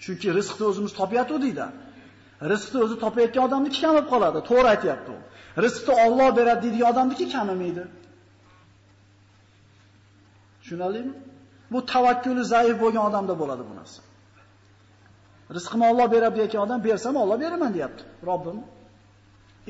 Chunki 0.03 0.27
rizqni 0.37 0.65
o'zimiz 0.71 0.91
topyapti 1.01 1.35
deydi. 1.45 1.65
Rizqni 2.51 2.77
o'zi 2.85 2.95
topayotgan 3.03 3.43
odamniki 3.47 3.77
kamayib 3.83 4.07
qoladi, 4.13 4.39
to'g'ri 4.49 4.67
aytyapti 4.75 5.09
u. 5.15 5.19
Rizqni 5.65 5.93
Alloh 6.05 6.29
beradi 6.39 6.61
deydigan 6.65 6.87
odamniki 6.93 7.25
kamamaydi. 7.35 7.83
Tushunarlimi? 10.61 11.13
Bu 11.71 11.79
tavakkuli 11.93 12.43
zaif 12.53 12.75
bo'lgan 12.83 13.03
odamda 13.09 13.33
bo'ladi 13.41 13.63
bu 13.69 13.73
narsa. 13.79 14.01
Rizqimni 15.55 15.85
Alloh 15.91 16.07
beradi 16.15 16.35
degan 16.41 16.61
odam 16.65 16.79
bersam 16.87 17.13
Alloh 17.23 17.37
beraman 17.43 17.71
deyapti. 17.77 18.03
Robbim 18.29 18.57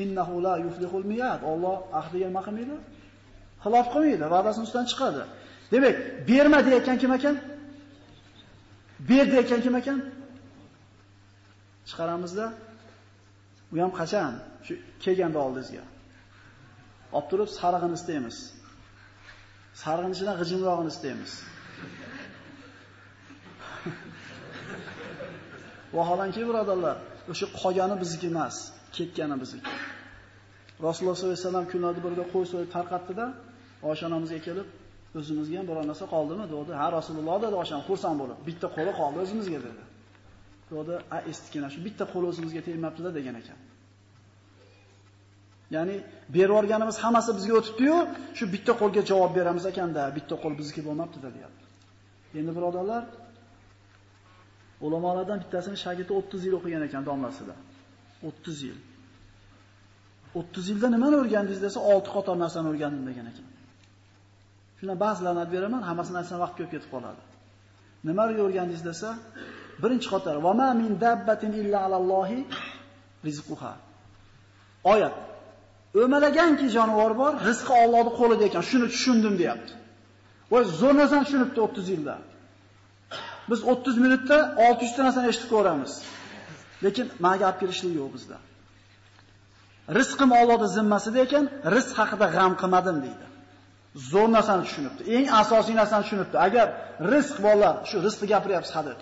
innahu 0.03 0.35
la 0.45 0.53
yuflihul 0.65 1.05
miyad. 1.11 1.41
Alloh 1.51 1.77
ahdiga 1.99 2.25
nima 2.29 2.41
qilmaydi? 2.47 2.75
Xilof 3.63 3.87
qilmaydi, 3.93 4.25
va'dasini 4.33 4.63
ustidan 4.67 4.87
chiqadi. 4.91 5.23
Demak, 5.71 5.95
berma 6.29 6.59
deyotgan 6.67 6.97
kim 7.01 7.11
ekan? 7.17 7.35
Ber 9.09 9.25
deyotgan 9.31 9.61
kim 9.65 9.75
ekan? 9.81 9.99
Chiqaramizda 11.89 12.45
u 13.73 13.75
ham 13.83 13.91
qachon? 13.99 14.33
Shu 14.65 14.73
kelganda 15.03 15.39
oldingizga. 15.45 15.83
Olib 17.15 17.27
turib 17.31 17.49
sarig'ini 17.59 17.95
istaymiz. 17.99 18.37
Sarig'in 19.81 20.11
ichidan 20.15 20.35
g'ijimrog'ini 20.41 20.91
istaymiz. 20.95 21.31
Vaholanki 25.97 26.41
birodarlar, 26.49 26.97
o'sha 27.31 27.45
qolgani 27.61 27.95
bizniki 28.01 28.27
emas, 28.33 28.55
ketgani 28.97 29.35
bizniki. 29.41 29.71
Rasululloh 30.87 31.15
sollallohu 31.17 31.37
alayhi 31.37 31.47
vasallam 31.47 31.67
kunlarda 31.73 32.01
birida 32.05 32.25
qo'y 32.33 32.45
so'yib 32.51 32.69
tarqatdi-da, 32.75 33.25
Oysha 33.89 34.05
onamizga 34.09 34.39
kelib, 34.47 34.67
o'zimizga 35.19 35.55
ham 35.59 35.67
biror 35.69 35.85
narsa 35.91 36.05
qoldimi 36.15 36.45
dedi. 36.53 36.71
Ha 36.81 36.87
Rasululloh 36.97 37.37
dedi 37.45 37.55
Oysha 37.61 37.77
xursand 37.87 38.17
bo'lib, 38.21 38.37
bitta 38.47 38.67
qo'li 38.75 38.91
qoldi 38.99 39.17
o'zimizga 39.23 39.59
dedi. 39.67 39.83
Dedi, 40.71 40.93
a 41.15 41.17
estikina 41.31 41.67
shu 41.73 41.79
bitta 41.87 42.03
qo'li 42.13 42.25
o'zimizga 42.31 42.61
tegmabdi-da 42.67 43.11
degan 43.17 43.35
ekan. 43.41 43.59
Ya'ni 45.75 45.95
berib 46.35 46.51
yuborganimiz 46.53 46.97
hammasi 47.03 47.31
bizga 47.37 47.53
o'tibdi-yu, 47.59 47.97
shu 48.37 48.45
bitta 48.55 48.73
qo'lga 48.81 49.01
javob 49.11 49.31
beramiz 49.39 49.65
ekanda, 49.71 50.01
bitta 50.17 50.35
qo'l 50.43 50.53
bizniki 50.59 50.81
bo'lmabdi-da 50.87 51.29
deyapti. 51.35 51.63
Endi 52.39 52.51
birodarlar, 52.57 53.03
Ulamolardan 54.85 55.39
bittasini 55.43 55.77
shagirdi 55.85 56.13
30 56.13 56.45
yil 56.45 56.53
o'qigan 56.59 56.83
ekan 56.87 57.03
domlasida. 57.09 57.55
30 58.25 58.63
yil. 58.67 58.79
30 60.35 60.69
yilda 60.69 60.87
nimani 60.95 61.15
o'rgandingiz 61.21 61.61
desa 61.65 61.79
6 61.79 62.11
qator 62.15 62.35
narsani 62.43 62.67
o'rgandim 62.71 63.03
degan 63.09 63.25
ekan. 63.31 63.45
Shundan 64.79 64.97
ba'zilarini 65.05 65.39
aytib 65.43 65.53
beraman, 65.57 65.81
hammasini 65.89 66.17
aytsam 66.21 66.37
vaqt 66.43 66.55
ko'p 66.59 66.69
ketib 66.73 66.89
qoladi. 66.95 67.21
Nimani 68.07 68.33
o'rgandingiz 68.45 68.83
desa, 68.89 69.09
birinchi 69.83 70.07
qator 70.13 70.35
va 70.45 70.51
ma 70.59 70.69
min 70.81 70.91
dabbatin 71.05 71.51
illa 71.61 71.79
alallohi 71.87 72.39
rizquha. 73.27 73.73
Oyat. 74.93 75.15
O'malaganki 76.01 76.67
jonivor 76.75 77.11
bor, 77.21 77.33
rizqi 77.49 77.73
Allohning 77.83 78.15
qo'lida 78.19 78.43
ekan, 78.49 78.63
shuni 78.69 78.87
tushundim 78.93 79.33
deyapti. 79.41 79.73
Voy 80.51 80.63
zo'r 80.81 80.95
narsani 81.01 81.23
tushunibdi 81.27 81.59
30 81.67 81.89
yilda. 81.93 82.15
Biz 83.49 83.59
30 83.73 83.97
minutda 84.05 84.37
600 84.57 84.95
ta 84.95 85.01
narsani 85.07 85.27
eshitib 85.31 85.49
ko'ramiz. 85.55 85.91
Lekin 86.85 87.07
menga 87.25 87.45
olib 87.49 87.59
kelishlik 87.61 87.93
yo'q 87.99 88.09
bizda. 88.15 88.37
Rizqim 89.99 90.29
Allohning 90.39 90.71
zimmasida 90.77 91.19
ekan, 91.25 91.45
rizq 91.75 91.95
haqida 92.01 92.27
g'am 92.35 92.53
qilmadim 92.61 92.97
deydi. 93.05 93.25
Zo'r 94.11 94.29
narsani 94.37 94.63
tushunibdi. 94.67 95.01
Eng 95.15 95.27
asosiy 95.41 95.75
narsani 95.81 96.03
tushunibdi. 96.05 96.35
Agar 96.47 96.67
rizq 97.13 97.35
bolalar, 97.45 97.75
shu 97.89 97.95
rizqni 98.05 98.27
gapiryapsiz 98.33 98.73
hadis. 98.77 98.99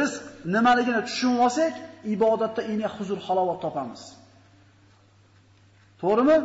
Rizq 0.00 0.22
nimaligini 0.54 1.00
tushunib 1.08 1.40
olsak, 1.46 1.74
ibodatda 2.14 2.62
eng 2.72 2.82
huzur 2.96 3.18
halovat 3.26 3.58
topamiz. 3.64 4.02
To'g'rimi? 6.00 6.36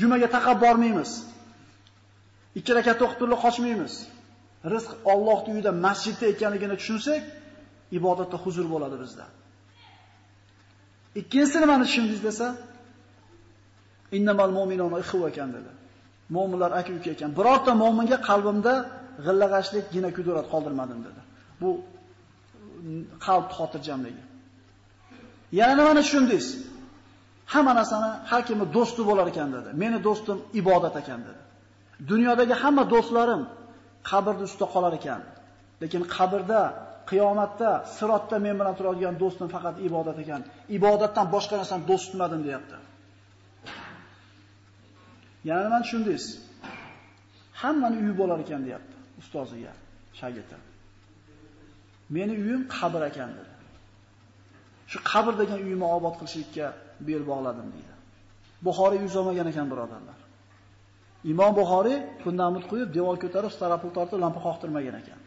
Jumaga 0.00 0.28
taqab 0.36 0.56
bormaymiz. 0.64 1.10
Ikki 2.58 2.72
rakat 2.78 2.98
o'qib 3.04 3.18
turib 3.20 3.38
qochmaymiz. 3.44 3.94
rizq 4.72 4.90
Allohning 5.12 5.54
uyida 5.56 5.72
masjidda 5.86 6.26
ekanligini 6.34 6.76
tushunsak, 6.80 7.22
ibodatda 7.98 8.36
huzur 8.44 8.66
bo'ladi 8.74 8.96
bizda. 9.02 9.24
Ikkinchisi 11.20 11.56
nimani 11.62 11.84
tushundingiz 11.86 12.22
desa, 12.28 12.46
innamal 14.16 14.50
mu'minuna 14.58 14.98
ikhwa 15.04 15.26
ekan 15.32 15.50
dedi. 15.56 15.70
Mu'minlar 16.36 16.70
aka-uka 16.80 17.10
ekan. 17.16 17.30
Birorta 17.38 17.72
mu'minga 17.82 18.18
qalbimda 18.28 18.74
g'illag'ashlik, 19.26 19.84
gina 19.94 20.10
kudurat 20.16 20.46
qoldirmadim 20.52 21.00
dedi. 21.06 21.20
Bu 21.60 21.70
qalb 23.26 23.46
xotirjamligi. 23.56 24.22
Yana 25.58 25.74
nimani 25.80 26.00
tushundingiz? 26.06 26.46
Hamma 27.52 27.72
narsani 27.80 28.10
har 28.30 28.42
kimni 28.48 28.66
do'sti 28.76 29.02
bo'lar 29.08 29.26
ekan 29.32 29.48
dedi. 29.56 29.68
Meni 29.82 29.98
do'stim 30.06 30.38
ibodat 30.60 30.94
ekan 31.02 31.20
dedi. 31.28 31.42
Dunyodagi 32.10 32.54
hamma 32.62 32.84
do'stlarim 32.94 33.42
qabrda 34.10 34.42
ustida 34.48 34.66
qolar 34.74 34.92
ekan. 35.00 35.20
Lekin 35.82 36.02
qabrda, 36.16 36.60
qiyomatda, 37.10 37.70
sirotda 37.96 38.36
men 38.46 38.54
bilan 38.60 38.74
turadigan 38.78 39.14
do'stim 39.22 39.48
faqat 39.54 39.76
ibodat 39.88 40.18
ekan. 40.24 40.40
Ibodatdan 40.78 41.26
boshqa 41.34 41.54
narsani 41.60 41.82
do'st 41.90 42.06
tutmadim 42.10 42.40
deyapti. 42.46 42.76
Yana 45.48 45.62
nima 45.66 45.78
tushundingiz? 45.84 46.24
Hammani 47.60 47.96
uyi 48.02 48.14
bo'lar 48.20 48.38
ekan 48.44 48.60
deyapti 48.66 48.96
ustoziga, 49.20 49.72
shagirdi. 50.20 50.56
Meni 52.16 52.34
uyim 52.42 52.62
qabr 52.76 53.00
ekan 53.10 53.30
dedi. 53.38 53.54
Shu 54.90 54.98
qabr 55.12 55.32
degan 55.40 55.58
uyimni 55.66 55.86
obod 55.96 56.14
qilishlikka 56.20 56.66
bel 57.08 57.22
bog'ladim 57.30 57.68
deydi. 57.74 57.92
Buxoriy 58.66 59.00
yuz 59.04 59.14
olmagan 59.20 59.46
ekan 59.52 59.66
birodarlar. 59.72 60.18
Imom 61.32 61.52
Buxoriy 61.60 61.98
kundamut 62.24 62.64
qo'yib, 62.70 62.88
devor 62.96 63.16
ko'tarib, 63.24 63.50
starapul 63.56 63.90
tortib, 63.96 64.18
lampa 64.24 64.40
qoqtirmagan 64.46 64.94
ekan. 65.02 65.18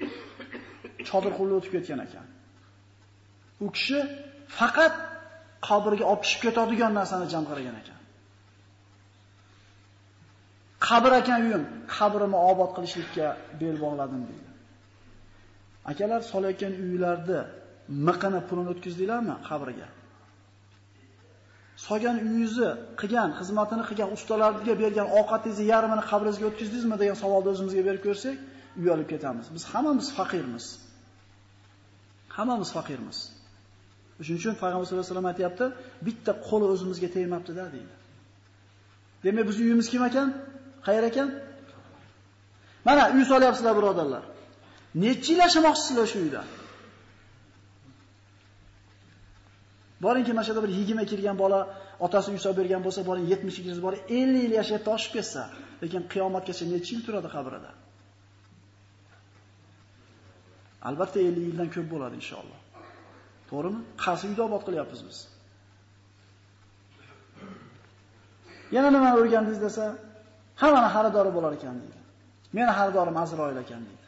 Chodir 1.10 1.34
qulli 1.40 1.54
o'tib 1.60 1.72
ketgan 1.76 2.00
ekan. 2.08 2.26
U 3.66 3.68
kishi 3.76 4.00
faqat 4.60 4.94
qabrga 5.68 6.06
olib 6.12 6.22
tushib 6.26 6.42
ketadigan 6.46 6.92
narsani 7.00 7.28
jam 7.34 7.44
ekan. 7.82 7.98
Qabr 10.88 11.12
ekan 11.22 11.40
uyim, 11.46 11.64
qabrimni 11.98 12.40
obod 12.52 12.72
qilishlikka 12.76 13.28
bel 13.62 13.76
bog'ladim 13.84 14.22
deydi. 14.30 14.50
Akalar 15.92 16.22
solayotgan 16.32 16.74
uylarni 16.86 17.40
miqini 18.08 18.40
pulini 18.48 18.70
o'tkazdinglarmi 18.74 19.36
qabrga? 19.50 19.88
Solgan 21.86 22.16
uyingizni 22.24 22.70
qilgan, 23.02 23.30
xizmatini 23.40 23.84
qilgan 23.90 24.10
ustalarga 24.18 24.74
bergan 24.84 25.08
ovqatingizni 25.20 25.66
yarmini 25.74 26.04
qabringizga 26.12 26.46
o'tkazdingizmi 26.50 26.96
degan 27.02 27.18
savolni 27.24 27.50
o'zimizga 27.54 27.82
berib 27.88 28.02
ko'rsak, 28.08 28.36
uyalib 28.82 29.08
ketamiz. 29.14 29.46
Biz 29.56 29.64
hammamiz 29.72 30.08
faqirmiz. 30.18 30.66
Hammamiz 32.38 32.70
faqirmiz. 32.78 33.18
Shuning 34.26 34.40
uchun 34.42 34.56
payg'ambar 34.64 34.86
sollallohu 34.86 35.04
alayhi 35.04 35.14
vasallam 35.14 35.30
aytayapti, 35.32 35.66
bitta 36.08 36.32
qo'li 36.48 36.66
o'zimizga 36.74 37.10
tegmabdi-da 37.16 37.66
deydi. 37.76 37.96
Demak, 39.24 39.46
biz 39.50 39.58
uyimiz 39.64 39.88
kim 39.94 40.04
ekan? 40.10 40.30
Qayer 40.88 41.04
ekan? 41.12 41.30
Mana 42.88 43.04
uy 43.16 43.24
solyapsizlar, 43.32 43.74
birodarlar. 43.80 44.24
Necha 45.04 45.30
yil 45.34 45.40
yashamoqchisizlar 45.46 46.08
shu 46.12 46.18
uyda? 46.26 46.42
Boringki, 50.06 50.32
mana 50.34 50.46
shunda 50.48 50.62
bir 50.66 50.70
20 50.70 51.06
kirgan 51.12 51.38
bola 51.44 51.60
otasi 52.06 52.28
uy 52.32 52.40
solib 52.46 52.58
bergan 52.62 52.82
bo'lsa, 52.86 53.00
boring 53.10 53.26
70 53.34 53.56
kirsa, 53.66 53.82
boring 53.88 54.04
50 54.10 54.44
yil 54.46 54.54
yashab 54.60 54.82
toshib 54.90 55.12
ketsa, 55.18 55.44
lekin 55.84 56.02
qiyomatgacha 56.14 56.66
necha 56.74 56.92
yil 56.96 57.02
turadi 57.08 57.30
qabrida? 57.36 57.72
Albatta 60.90 61.20
50 61.20 61.42
yildan 61.48 61.70
ko'p 61.76 61.88
bo'ladi 61.94 62.16
inshaalloh. 62.22 62.60
To'g'rimi? 63.50 63.80
Qaysi 64.04 64.24
uyda 64.30 64.44
obod 64.50 64.64
qilyapmiz 64.68 65.02
biz? 65.08 65.18
Yana 68.76 68.90
nima 68.96 69.10
o'rgandingiz 69.20 69.60
desa, 69.66 69.86
hammani 70.62 70.90
xaridori 70.96 71.32
bo'lar 71.38 71.54
ekan 71.60 71.76
deydi. 71.82 72.00
Meni 72.58 72.72
xaridorim 72.80 73.18
Azroil 73.24 73.58
ekan 73.64 73.82
deydi. 73.88 74.06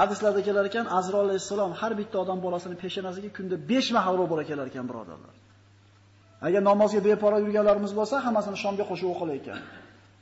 Hadislarda 0.00 0.40
kelar 0.48 0.64
ekan, 0.70 0.86
Azroil 0.98 1.26
alayhissalom 1.28 1.72
har 1.80 1.92
bitta 2.00 2.16
odam 2.24 2.38
bolasini 2.46 2.76
peshonasiga 2.82 3.30
kunda 3.36 3.56
5 3.68 3.92
mahavro 3.96 4.22
ro'bora 4.22 4.44
kelar 4.50 4.66
ekan, 4.72 4.84
birodarlar. 4.90 5.34
Agar 6.46 6.60
namozga 6.70 7.00
beparvo 7.08 7.38
yurganlarimiz 7.46 7.92
bo'lsa, 7.98 8.14
hammasini 8.26 8.58
shomga 8.64 8.84
qo'shib 8.90 9.08
o'qilar 9.14 9.36
ekan. 9.40 9.60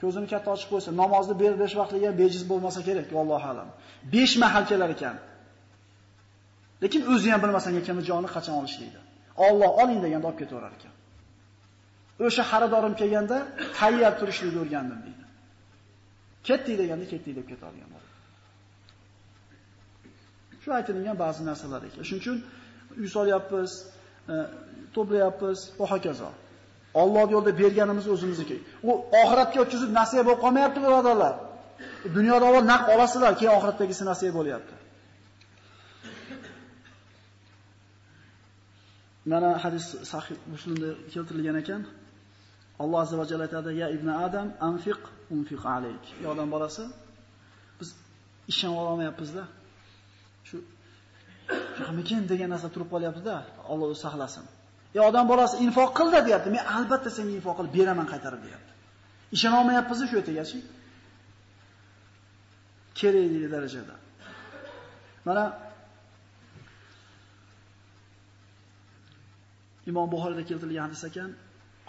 Ko'zini 0.01 0.27
katta 0.33 0.49
ochib 0.55 0.69
qo'ysa, 0.73 0.91
namozni 1.03 1.35
ber 1.43 1.53
besh 1.63 1.75
vaqtliga 1.81 2.11
bejiz 2.23 2.43
bo'lmasa 2.51 2.81
kerak, 2.89 3.09
vallohu 3.19 3.47
alam. 3.53 3.69
5 4.13 4.37
mahal 4.43 4.65
kelar 4.71 4.91
ekan. 4.97 5.17
Lekin 6.83 7.03
o'zi 7.13 7.29
ham 7.33 7.41
bilmasan 7.45 7.73
ekan 7.81 7.97
joni 8.11 8.29
qachon 8.37 8.55
olishlikni. 8.61 9.01
Alloh 9.47 9.71
oling 9.83 10.01
deganda 10.05 10.27
olib 10.31 10.39
ketaverar 10.43 10.73
ekan. 10.79 10.95
O'sha 12.27 12.43
xaridorim 12.51 12.95
kelganda 13.01 13.37
tayyor 13.79 14.13
turishlikni 14.21 14.59
o'rgandim 14.65 15.01
deydi. 15.07 15.25
Ketdik 16.49 16.77
deganda 16.83 17.07
ketdik 17.13 17.35
deb 17.39 17.47
ketadigan 17.53 17.91
bo'ldi. 17.95 18.11
Shu 20.63 20.69
aytilgan 20.79 21.17
ba'zi 21.25 21.43
narsalar 21.51 21.83
ekan. 21.89 22.03
Shuning 22.09 22.23
uchun 22.25 22.37
uy 23.01 23.09
solyapmiz, 23.17 23.71
e, 24.33 24.35
to'playapmiz 24.95 25.59
va 25.79 25.87
hokazo. 25.93 26.31
Alloh 27.03 27.27
yo'lda 27.35 27.53
berganimiz 27.61 28.07
o'zimizniki. 28.15 28.57
U 28.89 28.91
oxiratga 29.23 29.59
o'tkazib 29.65 29.91
nasiya 30.01 30.23
bo'lib 30.27 30.41
qolmayapti, 30.45 30.79
birodarlar. 30.87 31.35
Dunyoda 32.17 32.45
avval 32.51 32.65
naq 32.73 32.83
olasizlar, 32.95 33.33
keyin 33.39 33.53
oxiratdagisi 33.59 34.03
nasiya 34.11 34.33
bo'lyapti. 34.39 34.75
Mana 39.33 39.51
hadis 39.65 39.87
sahih 40.13 40.37
Muslimda 40.53 40.89
keltirilgan 41.13 41.57
ekan. 41.63 41.83
Alloh 42.83 42.99
azza 43.05 43.17
va 43.21 43.25
jalla 43.31 43.45
aytadi: 43.49 43.71
"Ya 43.83 43.89
ibn 43.97 44.09
Adam, 44.27 44.49
anfiq 44.69 45.01
unfiq 45.35 45.63
alayk." 45.77 46.05
Ey 46.21 46.27
odam 46.33 46.49
bolasi, 46.55 46.85
biz 47.79 47.89
ishonib 48.53 48.79
olmayapmiz-da. 48.93 49.45
Shu 50.49 50.57
shamikin 51.79 52.21
degan 52.33 52.49
narsa 52.55 52.69
turib 52.75 52.89
qolyapti-da, 52.95 53.37
Alloh 53.71 53.87
o'zi 53.93 54.01
saqlasin. 54.07 54.45
Ey 54.96 55.02
odam 55.10 55.26
bolasi, 55.32 55.56
infoq 55.66 55.92
qildi 56.00 56.20
deyapti. 56.28 56.50
Men 56.56 56.64
albatta 56.76 57.10
senga 57.18 57.34
infoq 57.40 57.56
qilib 57.60 57.74
beraman 57.78 58.08
qaytarib 58.14 58.42
deyapti. 58.46 58.72
Ishona 59.36 59.56
olmayapmiz 59.62 60.00
shu 60.10 60.16
yergachi. 60.20 60.60
Kerak 63.00 63.26
degan 63.34 63.52
darajada. 63.56 63.96
Mana 65.28 65.46
Imom 69.90 70.08
Buxoriyda 70.14 70.44
keltirilgan 70.50 70.84
hadis 70.88 71.04
ekan, 71.10 71.32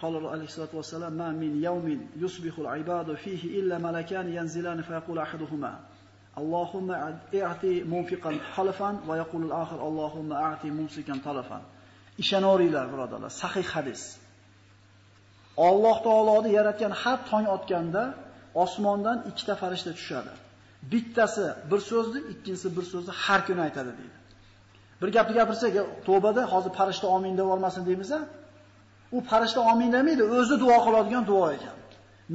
قال 0.03 0.27
عليه 0.27 0.45
الصلاة 0.45 0.69
والسلام 0.73 1.13
ما 1.13 1.31
من 1.31 1.63
يوم 1.63 2.09
يصبح 2.17 2.59
العباد 2.59 3.15
فيه 3.15 3.61
إلا 3.61 3.79
ملكان 3.79 4.27
ينزلان 4.33 4.83
فيقول 4.83 5.19
أحدهما 5.19 5.81
اللهم 6.39 6.91
اعطي 7.35 7.75
منفقا 7.85 8.39
خلفا 8.55 9.01
ويقول 9.09 9.43
الآخر 9.45 9.89
اللهم 9.89 10.33
اعطي 10.33 10.71
ممسكا 10.71 11.15
طلفا 11.25 11.63
Ishonoringlar 12.24 12.86
birodarlar 12.94 13.32
sahih 13.44 13.68
hadis 13.76 14.04
Alloh 15.70 15.98
taoloni 16.08 16.50
yaratgan 16.60 16.92
har 17.02 17.18
tong 17.30 17.46
otganda 17.56 18.04
osmondan 18.64 19.18
ikkita 19.30 19.54
farishta 19.62 19.92
tushadi 20.00 20.34
bittasi 20.92 21.46
bir 21.72 21.80
so'zni 21.90 22.20
ikkinchisi 22.34 22.68
bir 22.78 22.86
so'zni 22.92 23.14
har 23.24 23.42
kuni 23.48 23.62
aytadi 23.68 23.92
deydi 24.00 24.18
bir 25.02 25.10
gapni 25.16 25.34
gapirsak 25.40 25.72
e, 25.82 25.84
tavbada 26.08 26.42
hozir 26.54 26.72
farishta 26.80 27.08
omin 27.18 27.34
deb 27.40 27.48
olmasin 27.54 27.84
deymiz 27.90 28.12
U 29.12 29.22
farishta 29.22 29.62
omin 29.62 29.92
demaydi, 29.92 30.24
o'zi 30.24 30.56
duo 30.64 30.78
qiladigan 30.86 31.24
duo 31.32 31.46
ekan. 31.58 31.78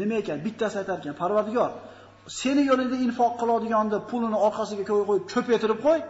Nima 0.01 0.15
ekan? 0.23 0.39
Bittasi 0.47 0.77
aytar 0.81 0.99
ekan, 1.03 1.15
Parvardigor, 1.23 1.71
seni 2.41 2.63
yo'lingda 2.71 2.97
infoq 3.07 3.33
qiladiganda 3.41 3.97
pulini 4.11 4.39
orqasiga 4.47 4.85
qo'yib 4.91 5.25
cho'p 5.33 5.49
etirib 5.57 5.79
qo'y. 5.87 6.01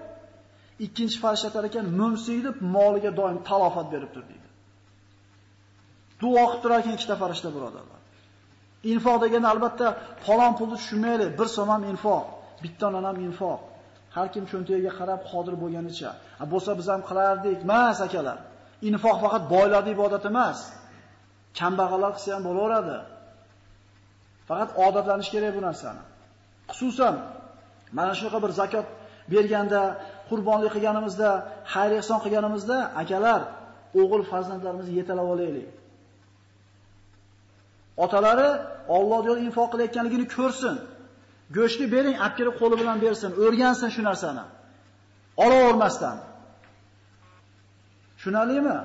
Ikkinchi 0.87 1.19
farishta 1.25 1.47
aytar 1.49 1.65
ekan, 1.71 1.87
deb 2.47 2.57
moliga 2.77 3.11
doim 3.21 3.39
talofat 3.49 3.87
berib 3.95 4.11
tur 4.15 4.25
deydi. 4.31 4.49
Duo 6.21 6.43
qilib 6.49 6.61
turar 6.63 6.79
ekan 6.83 6.95
ikkita 6.99 7.17
farishta 7.23 7.49
birodarlar. 7.57 8.01
Infoq 8.93 9.17
degani 9.25 9.47
albatta 9.53 9.87
falon 10.27 10.53
pulni 10.59 10.77
tushunmaylik, 10.81 11.31
bir 11.39 11.49
so'm 11.57 11.69
ham 11.75 11.83
infoq, 11.93 12.25
bittadan 12.63 13.05
ham 13.09 13.19
infoq. 13.29 13.61
Har 14.15 14.27
kim 14.35 14.45
cho'ntagiga 14.51 14.93
qarab 14.99 15.21
qodir 15.31 15.55
bo'lganicha. 15.63 16.11
Bo'lsa 16.53 16.71
biz 16.79 16.87
ham 16.93 17.03
qilardik, 17.09 17.59
mas 17.73 17.99
akalar. 18.07 18.39
Infoq 18.89 19.17
faqat 19.25 19.43
boylarning 19.55 19.95
ibodati 19.99 20.27
emas. 20.33 20.59
Kambag'allar 21.59 22.11
qilsa 22.17 22.31
ham 22.37 22.43
bo'laveradi. 22.49 22.99
Faqat 24.49 24.71
odatlanish 24.87 25.31
kerak 25.35 25.53
bu 25.57 25.61
narsani. 25.69 26.03
Xususan 26.71 27.15
mana 27.97 28.13
shunaqa 28.19 28.39
bir 28.45 28.53
zakot 28.61 28.87
berganda, 29.33 29.83
qurbonlik 30.31 30.73
qilganimizda, 30.77 31.31
xayr 31.73 31.93
ehson 32.01 32.19
qilganimizda 32.25 32.77
akalar, 33.03 33.41
o'g'il 34.01 34.23
farzandlarimizni 34.31 34.93
yetalab 35.01 35.29
olaylik. 35.35 35.69
Otalari 38.05 38.49
Alloh 38.97 39.21
yo'lida 39.29 39.45
infoq 39.49 39.69
qilayotganligini 39.73 40.27
ko'rsin. 40.37 40.77
Go'shtni 41.57 41.87
bering, 41.95 42.17
olib 42.27 42.55
qo'li 42.61 42.77
bilan 42.83 42.99
bersin, 43.05 43.31
o'rgansin 43.45 43.89
shu 43.95 44.03
narsani. 44.09 44.45
Olavermasdan. 45.45 46.17
Tushunarlimi? 48.17 48.79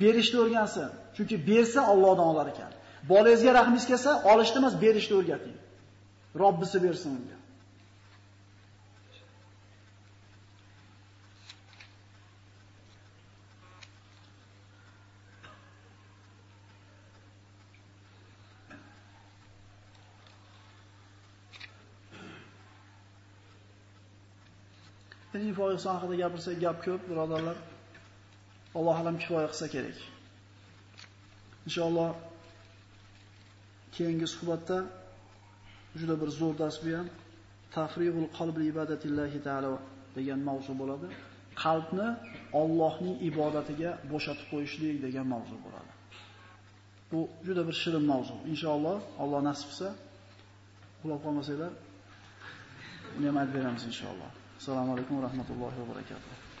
Berishni 0.00 0.38
o'rgansin. 0.44 0.88
Chunki 1.16 1.36
bersa 1.50 1.80
Allohdan 1.92 2.26
olar 2.32 2.46
ekan. 2.52 2.72
Bolangizga 3.10 3.50
rahmingiz 3.58 3.86
kelsa, 3.90 4.10
olishni 4.32 4.58
emas, 4.62 4.74
berishni 4.84 5.14
o'rgating. 5.20 5.56
Robbisi 6.42 6.78
bersin 6.86 7.10
unga. 7.18 7.41
Mening 25.32 25.54
foizson 25.60 25.92
haqida 25.96 26.14
gapirsak 26.22 26.56
gap 26.64 26.78
ko'p, 26.86 27.02
birodarlar. 27.10 27.56
Alloh 28.78 28.96
alam 29.02 29.16
kifoya 29.22 29.48
qilsa 29.52 29.66
kerak. 29.74 29.98
Inshaalloh 31.66 32.10
keyingi 33.96 34.26
suhbatda 34.34 34.78
juda 36.00 36.14
bir 36.22 36.30
zo'r 36.40 36.54
dars 36.62 36.76
bu 36.84 36.90
ham 36.98 37.08
tafriqul 37.76 38.26
qalbi 38.38 38.62
ibadatillahi 38.72 39.38
taala 39.46 39.72
degan 40.16 40.40
mavzu 40.48 40.72
bo'ladi. 40.80 41.06
Qalbni 41.64 42.08
Allohning 42.60 43.16
ibodatiga 43.28 43.90
bo'shatib 44.12 44.46
qo'yishlik 44.52 44.96
degan 45.06 45.26
mavzu 45.34 45.56
bo'ladi. 45.64 45.90
Bu 47.10 47.20
juda 47.46 47.62
bir 47.68 47.76
shirin 47.82 48.04
mavzu. 48.12 48.36
Inshaalloh 48.52 48.98
Alloh 49.22 49.40
nasib 49.48 49.66
qilsa, 49.70 49.88
quloq 51.00 51.20
qolmasanglar, 51.24 51.72
uni 53.16 53.26
ham 53.30 53.36
aytib 53.40 53.54
beramiz 53.58 53.84
inshaalloh. 53.92 54.30
Assalomu 54.62 54.92
alaykum 54.94 55.18
va 55.18 55.22
rahmatullohi 55.26 55.74
va 55.74 55.86
barakatuh. 55.90 56.51